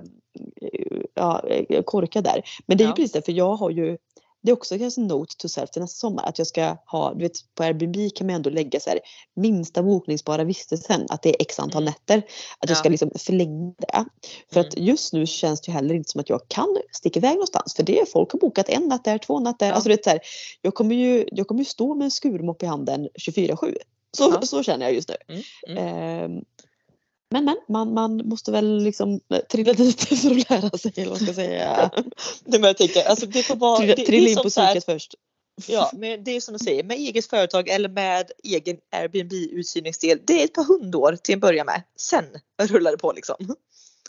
eh, 0.61 1.05
ja, 1.13 1.43
korkad 1.85 2.23
där. 2.23 2.43
Men 2.65 2.77
det 2.77 2.83
är 2.83 2.85
ju 2.85 2.89
Ja. 2.91 2.95
precis 2.95 3.11
det, 3.11 3.21
för 3.21 3.31
jag 3.31 3.55
har 3.55 3.69
ju 3.69 3.97
det 4.45 4.51
är 4.51 4.53
också 4.53 4.77
kanske 4.77 5.01
en 5.01 5.07
note 5.07 5.35
to 5.37 5.47
self 5.49 5.69
till 5.69 5.81
nästa 5.81 5.99
sommar 5.99 6.23
att 6.23 6.37
jag 6.37 6.47
ska 6.47 6.77
ha, 6.85 7.13
du 7.13 7.19
vet 7.19 7.55
på 7.55 7.63
Airbnb 7.63 7.95
kan 8.15 8.27
man 8.27 8.35
ändå 8.35 8.49
lägga 8.49 8.79
så 8.79 8.89
här 8.89 8.99
minsta 9.35 9.83
bokningsbara 9.83 10.43
vistelsen 10.43 11.05
att 11.09 11.21
det 11.21 11.29
är 11.29 11.35
x 11.41 11.59
antal 11.59 11.81
Mm. 11.83 11.93
nätter. 11.93 12.17
Att 12.59 12.69
jag 12.69 12.71
Ja. 12.71 12.75
ska 12.75 12.89
liksom 12.89 13.11
förlänga 13.19 13.73
det. 13.77 14.05
För 14.53 14.59
att 14.59 14.73
Mm. 14.75 14.85
just 14.87 15.13
nu 15.13 15.25
känns 15.27 15.61
det 15.61 15.69
ju 15.69 15.73
heller 15.73 15.95
inte 15.95 16.09
som 16.11 16.21
att 16.21 16.29
jag 16.29 16.41
kan 16.47 16.77
sticka 16.91 17.19
iväg 17.19 17.31
någonstans 17.33 17.75
för 17.75 17.83
det 17.83 17.99
är 17.99 18.05
folk 18.05 18.31
har 18.31 18.39
bokat 18.39 18.69
en 18.69 18.87
natt 18.87 19.03
där, 19.03 19.17
två 19.17 19.39
natt 19.39 19.59
där. 19.59 19.67
Ja. 19.67 19.73
Alltså 19.73 19.89
det 19.89 19.95
är 19.95 20.03
så 20.03 20.09
här, 20.09 20.19
jag 20.61 20.73
kommer 20.73 20.95
ju 20.95 21.25
jag 21.31 21.47
kommer 21.47 21.61
ju 21.61 21.65
stå 21.65 21.95
med 21.95 22.05
en 22.05 22.11
skurmopp 22.11 22.63
i 22.63 22.65
handen 22.65 23.09
24-7. 23.19 23.75
Så, 24.17 24.23
Ja. 24.23 24.41
så 24.41 24.63
känner 24.63 24.85
jag 24.85 24.95
just 24.95 25.09
nu. 25.09 25.15
Mm, 25.27 25.41
mm. 25.67 25.87
Ehm, 26.37 26.43
men 27.31 27.45
men, 27.45 27.57
man, 27.69 27.93
man 27.93 28.27
måste 28.27 28.51
väl 28.51 28.83
liksom 28.83 29.19
eh, 29.33 29.39
trilla 29.39 29.73
dit 29.73 30.01
för 30.21 30.31
att 30.31 30.49
lära 30.49 30.77
sig 30.77 30.93
eller 30.95 31.09
vad 31.09 31.21
man 31.21 31.27
ska 31.27 31.33
säga. 31.33 31.91
Det 32.45 32.59
men 32.59 32.67
jag 32.67 32.77
tänker, 32.77 33.03
alltså 33.09 33.25
det 33.25 33.43
får 33.43 33.55
vara, 33.55 33.77
Trilla, 33.77 33.95
det, 33.95 34.01
det 34.01 34.05
trilla 34.05 34.27
är 34.27 34.31
in 34.31 34.37
på 34.37 34.49
psyket 34.49 34.85
först. 34.85 35.15
Ja, 35.67 35.91
men 35.93 36.23
det 36.23 36.31
är 36.31 36.41
som 36.41 36.53
du 36.53 36.59
säger, 36.59 36.83
med 36.83 36.97
eget 36.97 37.25
företag 37.25 37.69
eller 37.69 37.89
med 37.89 38.31
egen 38.43 38.77
Airbnb-uthyrningsdel. 38.91 40.19
Det 40.27 40.41
är 40.41 40.45
ett 40.45 40.53
par 40.53 40.63
hundår 40.63 41.15
till 41.15 41.33
en 41.33 41.39
början 41.39 41.65
med. 41.65 41.83
Sen 41.99 42.25
rullar 42.61 42.91
det 42.91 42.97
på 42.97 43.11
liksom. 43.11 43.35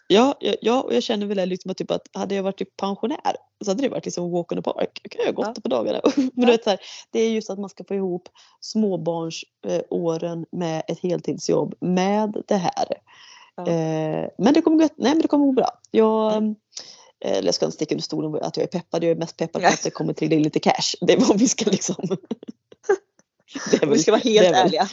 Ja, 0.08 0.34
ja, 0.40 0.54
ja, 0.62 0.82
och 0.82 0.94
jag 0.94 1.02
känner 1.02 1.26
väl 1.26 1.48
liksom 1.48 1.70
att, 1.70 1.76
typ 1.76 1.90
att 1.90 2.08
hade 2.12 2.34
jag 2.34 2.42
varit 2.42 2.58
typ 2.58 2.76
pensionär 2.76 3.36
så 3.64 3.70
hade 3.70 3.82
det 3.82 3.88
varit 3.88 4.04
liksom 4.04 4.30
walk 4.30 4.52
on 4.52 4.58
the 4.58 4.62
park. 4.62 5.00
Jag 5.02 5.12
kan 5.12 5.24
jag 5.24 5.34
gått 5.34 5.46
Ja. 5.54 5.60
på 5.62 5.68
dagarna. 5.68 6.00
Men 6.16 6.30
du 6.46 6.46
vet, 6.46 6.64
så 6.64 6.70
här, 6.70 6.78
det 7.10 7.20
är 7.20 7.30
just 7.30 7.50
att 7.50 7.58
man 7.58 7.70
ska 7.70 7.84
få 7.84 7.94
ihop 7.94 8.28
småbarnsåren 8.60 9.82
åren 9.90 10.46
med 10.52 10.82
ett 10.88 10.98
heltidsjobb 11.00 11.74
med 11.80 12.42
det 12.48 12.56
här. 12.56 12.86
Ja. 13.56 13.66
Eh, 13.68 14.28
men 14.38 14.54
det 14.54 14.62
kommer 14.62 14.76
gå, 14.76 14.88
nej, 14.96 15.12
men 15.12 15.22
det 15.22 15.28
kommer 15.28 15.46
gå 15.46 15.52
bra. 15.52 15.70
Jag, 15.90 16.32
Mm. 16.36 16.54
eh, 17.24 17.38
jag 17.38 17.54
ska 17.54 17.64
inte 17.66 17.76
sticka 17.76 17.94
under 17.94 18.02
stolen 18.02 18.34
att 18.42 18.56
jag 18.56 18.64
är 18.64 18.68
peppad. 18.68 19.04
Jag 19.04 19.10
är 19.10 19.16
mest 19.16 19.36
peppad 19.36 19.62
på 19.62 19.68
att 19.68 19.82
det 19.82 19.90
kommer 19.90 20.12
trilla 20.12 20.34
in 20.36 20.42
lite 20.42 20.58
cash. 20.60 20.94
Det 21.00 21.12
är 21.12 21.20
vad 21.20 21.38
vi 21.38 21.48
ska 21.48 21.70
liksom. 21.70 21.96
Om 22.08 22.16
vi 23.80 23.86
väl- 23.86 23.98
ska 23.98 24.10
vara 24.12 24.20
helt 24.24 24.46
är 24.46 24.52
väl- 24.52 24.66
ärliga. 24.66 24.88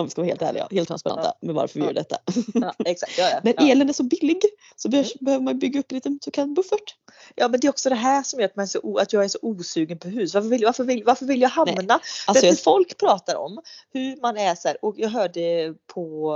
Om 0.00 0.06
vi 0.06 0.10
ska 0.10 0.20
vara 0.20 0.28
helt 0.28 0.42
ärliga, 0.42 0.68
helt 0.70 0.88
transparenta 0.88 1.32
med 1.40 1.54
varför 1.54 1.80
vi 1.80 1.86
gör 1.86 1.92
detta. 1.92 2.16
Ja, 2.54 2.74
exakt. 2.84 3.18
Ja, 3.18 3.30
ja. 3.30 3.40
När 3.44 3.70
elen 3.70 3.88
är 3.88 3.92
så 3.92 4.02
billig 4.02 4.40
så 4.76 4.88
Mm. 4.88 5.04
behöver, 5.20 5.44
man 5.44 5.58
bygga 5.58 5.80
upp 5.80 5.92
en 5.92 5.94
liten 5.94 6.18
så 6.24 6.30
kallad 6.30 6.54
buffert. 6.54 6.94
ja 7.34 7.48
men 7.48 7.60
det 7.60 7.66
är 7.66 7.68
också 7.68 7.88
det 7.88 7.94
här 7.94 8.22
som 8.22 8.40
gör 8.40 8.46
att, 8.46 8.56
man 8.56 8.62
är 8.62 8.66
så, 8.66 8.98
att 8.98 9.12
jag 9.12 9.24
är 9.24 9.28
så 9.28 9.38
osugen 9.42 9.98
på 9.98 10.08
hus. 10.08 10.34
Varför 10.34 10.48
vill, 10.48 10.64
varför 10.64 10.84
vill, 10.84 11.04
varför 11.04 11.26
vill 11.26 11.42
jag 11.42 11.48
hamna? 11.48 12.00
Alltså 12.26 12.46
jag, 12.46 12.58
folk 12.58 12.98
pratar 12.98 13.36
om 13.36 13.60
hur 13.92 14.20
man 14.20 14.36
är 14.36 14.54
så 14.54 14.68
här, 14.68 14.84
och 14.84 14.94
jag 14.98 15.08
hörde 15.08 15.74
på 15.86 16.32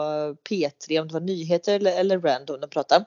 P3 0.50 1.00
om 1.00 1.08
det 1.08 1.14
var 1.14 1.20
nyheter 1.20 1.74
eller, 1.74 2.00
eller 2.00 2.20
random 2.20 2.60
de 2.60 2.70
pratade. 2.70 3.04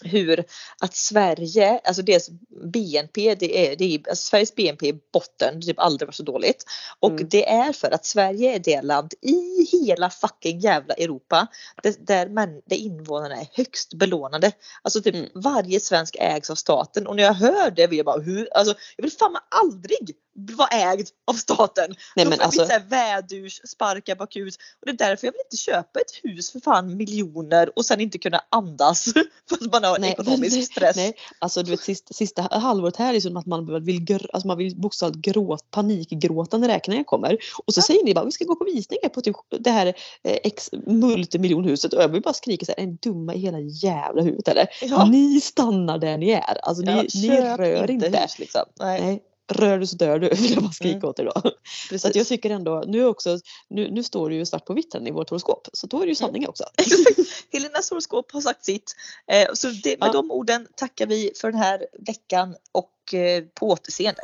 Hur 0.00 0.44
att 0.80 0.96
Sverige, 0.96 1.80
alltså 1.84 2.02
deras 2.02 2.30
BNP, 2.64 3.34
det 3.34 3.72
är, 3.72 3.76
det 3.76 3.84
är, 3.84 4.08
alltså 4.08 4.28
Sveriges 4.28 4.54
BNP 4.54 4.88
är 4.88 4.98
botten, 5.12 5.60
det 5.60 5.66
har 5.66 5.72
typ 5.72 5.78
aldrig 5.78 6.08
varit 6.08 6.14
så 6.14 6.22
dåligt. 6.22 6.64
Och 7.00 7.10
mm. 7.10 7.28
det 7.28 7.48
är 7.48 7.72
för 7.72 7.90
att 7.90 8.06
Sverige 8.06 8.54
är 8.54 8.58
det 8.58 8.82
land 8.82 9.14
i 9.20 9.66
hela 9.72 10.10
fucking 10.10 10.58
jävla 10.58 10.94
Europa 10.94 11.46
där, 11.82 11.94
där, 11.98 12.28
man, 12.28 12.62
där 12.66 12.76
invånarna 12.76 13.34
är 13.34 13.48
högst 13.52 13.94
belånade. 13.94 14.52
Alltså 14.82 15.02
typ 15.02 15.14
mm. 15.14 15.28
varje 15.34 15.80
svensk 15.80 16.16
ägs 16.20 16.50
av 16.50 16.54
staten 16.54 17.06
och 17.06 17.16
när 17.16 17.22
jag 17.22 17.34
hör 17.34 17.70
det 17.70 17.86
vill 17.86 17.96
jag 17.96 18.06
bara 18.06 18.20
hur, 18.20 18.48
alltså 18.54 18.74
jag 18.96 19.02
vill 19.02 19.12
fan 19.12 19.36
aldrig 19.48 20.16
vara 20.34 20.68
ägd 20.68 21.08
av 21.24 21.34
staten. 21.34 21.94
Nej, 22.16 22.26
men 22.26 22.40
alltså... 22.40 22.68
Vädurs, 22.88 23.60
sparka 23.64 24.14
bakut 24.14 24.56
och 24.80 24.86
det 24.86 24.90
är 24.90 25.08
därför 25.08 25.26
jag 25.26 25.32
vill 25.32 25.40
inte 25.44 25.56
köpa 25.56 26.00
ett 26.00 26.20
hus 26.22 26.52
för 26.52 26.60
fan 26.60 26.96
miljoner 26.96 27.78
och 27.78 27.84
sen 27.84 28.00
inte 28.00 28.18
kunna 28.18 28.40
andas 28.50 29.04
för 29.48 29.54
att 29.54 29.72
man 29.72 29.84
har 29.84 29.98
nej, 29.98 30.10
ekonomisk 30.10 30.72
stress. 30.72 30.96
Nej, 30.96 31.14
alltså 31.38 31.62
du 31.62 31.70
vet 31.70 31.80
sista, 31.80 32.14
sista 32.14 32.42
halvåret 32.42 32.96
här 32.96 33.14
är 33.14 33.20
som 33.20 33.36
att 33.36 33.46
man 33.46 33.84
vill, 33.84 34.06
alltså 34.32 34.46
man 34.46 34.58
vill 34.58 34.76
bokstavligt 34.76 35.20
gråta, 35.20 35.64
panikgråta 35.70 36.58
när 36.58 36.68
räkningarna 36.68 37.04
kommer. 37.04 37.38
Och 37.66 37.74
så 37.74 37.78
ja. 37.78 37.82
säger 37.82 38.04
ni 38.04 38.14
bara 38.14 38.24
vi 38.24 38.32
ska 38.32 38.44
gå 38.44 38.56
på 38.56 38.64
visningar 38.64 39.08
på 39.08 39.20
typ 39.20 39.36
det 39.58 39.70
här 39.70 39.86
eh, 39.86 40.38
ex 40.44 40.70
multimiljonhuset 40.86 41.92
och 41.92 42.02
jag 42.02 42.08
vill 42.08 42.22
bara 42.22 42.34
skrika 42.34 42.66
så 42.66 42.72
här, 42.76 42.84
är 42.84 42.86
ni 42.86 42.98
dumma 43.02 43.34
i 43.34 43.38
hela 43.38 43.60
jävla 43.60 44.22
huvudet 44.22 44.48
eller? 44.48 44.68
Ja. 44.82 45.04
Ni 45.04 45.40
stannar 45.40 45.98
där 45.98 46.18
ni 46.18 46.30
är. 46.30 46.58
Alltså 46.62 46.82
ni, 46.82 46.92
ja, 46.92 47.04
ni 47.14 47.40
rör 47.56 47.90
inte. 47.90 48.08
Hus, 48.08 48.38
liksom. 48.38 48.62
nej. 48.80 49.00
nej 49.00 49.22
rör 49.52 49.78
du 49.78 49.86
så 49.86 49.96
dör 49.96 50.18
du 50.18 50.28
vill 50.34 50.52
jag 50.52 50.62
bara 50.62 50.72
skrika 50.72 50.96
mm. 50.96 51.08
åt 51.08 51.16
dig 51.16 51.26
då. 51.26 51.32
Precis. 51.42 52.02
Så 52.02 52.08
att 52.08 52.14
jag 52.14 52.26
tycker 52.26 52.50
ändå, 52.50 52.84
nu, 52.86 53.06
också, 53.06 53.38
nu, 53.68 53.90
nu 53.90 54.02
står 54.02 54.30
det 54.30 54.36
ju 54.36 54.46
svart 54.46 54.64
på 54.64 54.74
vitt 54.74 54.94
i 54.94 55.10
vårt 55.10 55.30
horoskop 55.30 55.68
så 55.72 55.86
då 55.86 55.96
är 55.96 56.02
det 56.02 56.08
ju 56.08 56.14
sanning 56.14 56.48
också. 56.48 56.64
Helenas 57.52 57.90
horoskop 57.90 58.32
har 58.32 58.40
sagt 58.40 58.64
sitt. 58.64 58.96
Eh, 59.32 59.48
så 59.54 59.68
det, 59.68 60.00
med 60.00 60.08
ja. 60.08 60.12
de 60.12 60.30
orden 60.30 60.68
tackar 60.76 61.06
vi 61.06 61.32
för 61.40 61.50
den 61.50 61.60
här 61.60 61.86
veckan 61.98 62.56
och 62.72 63.14
eh, 63.14 63.44
på 63.54 63.68
återseende. 63.68 64.22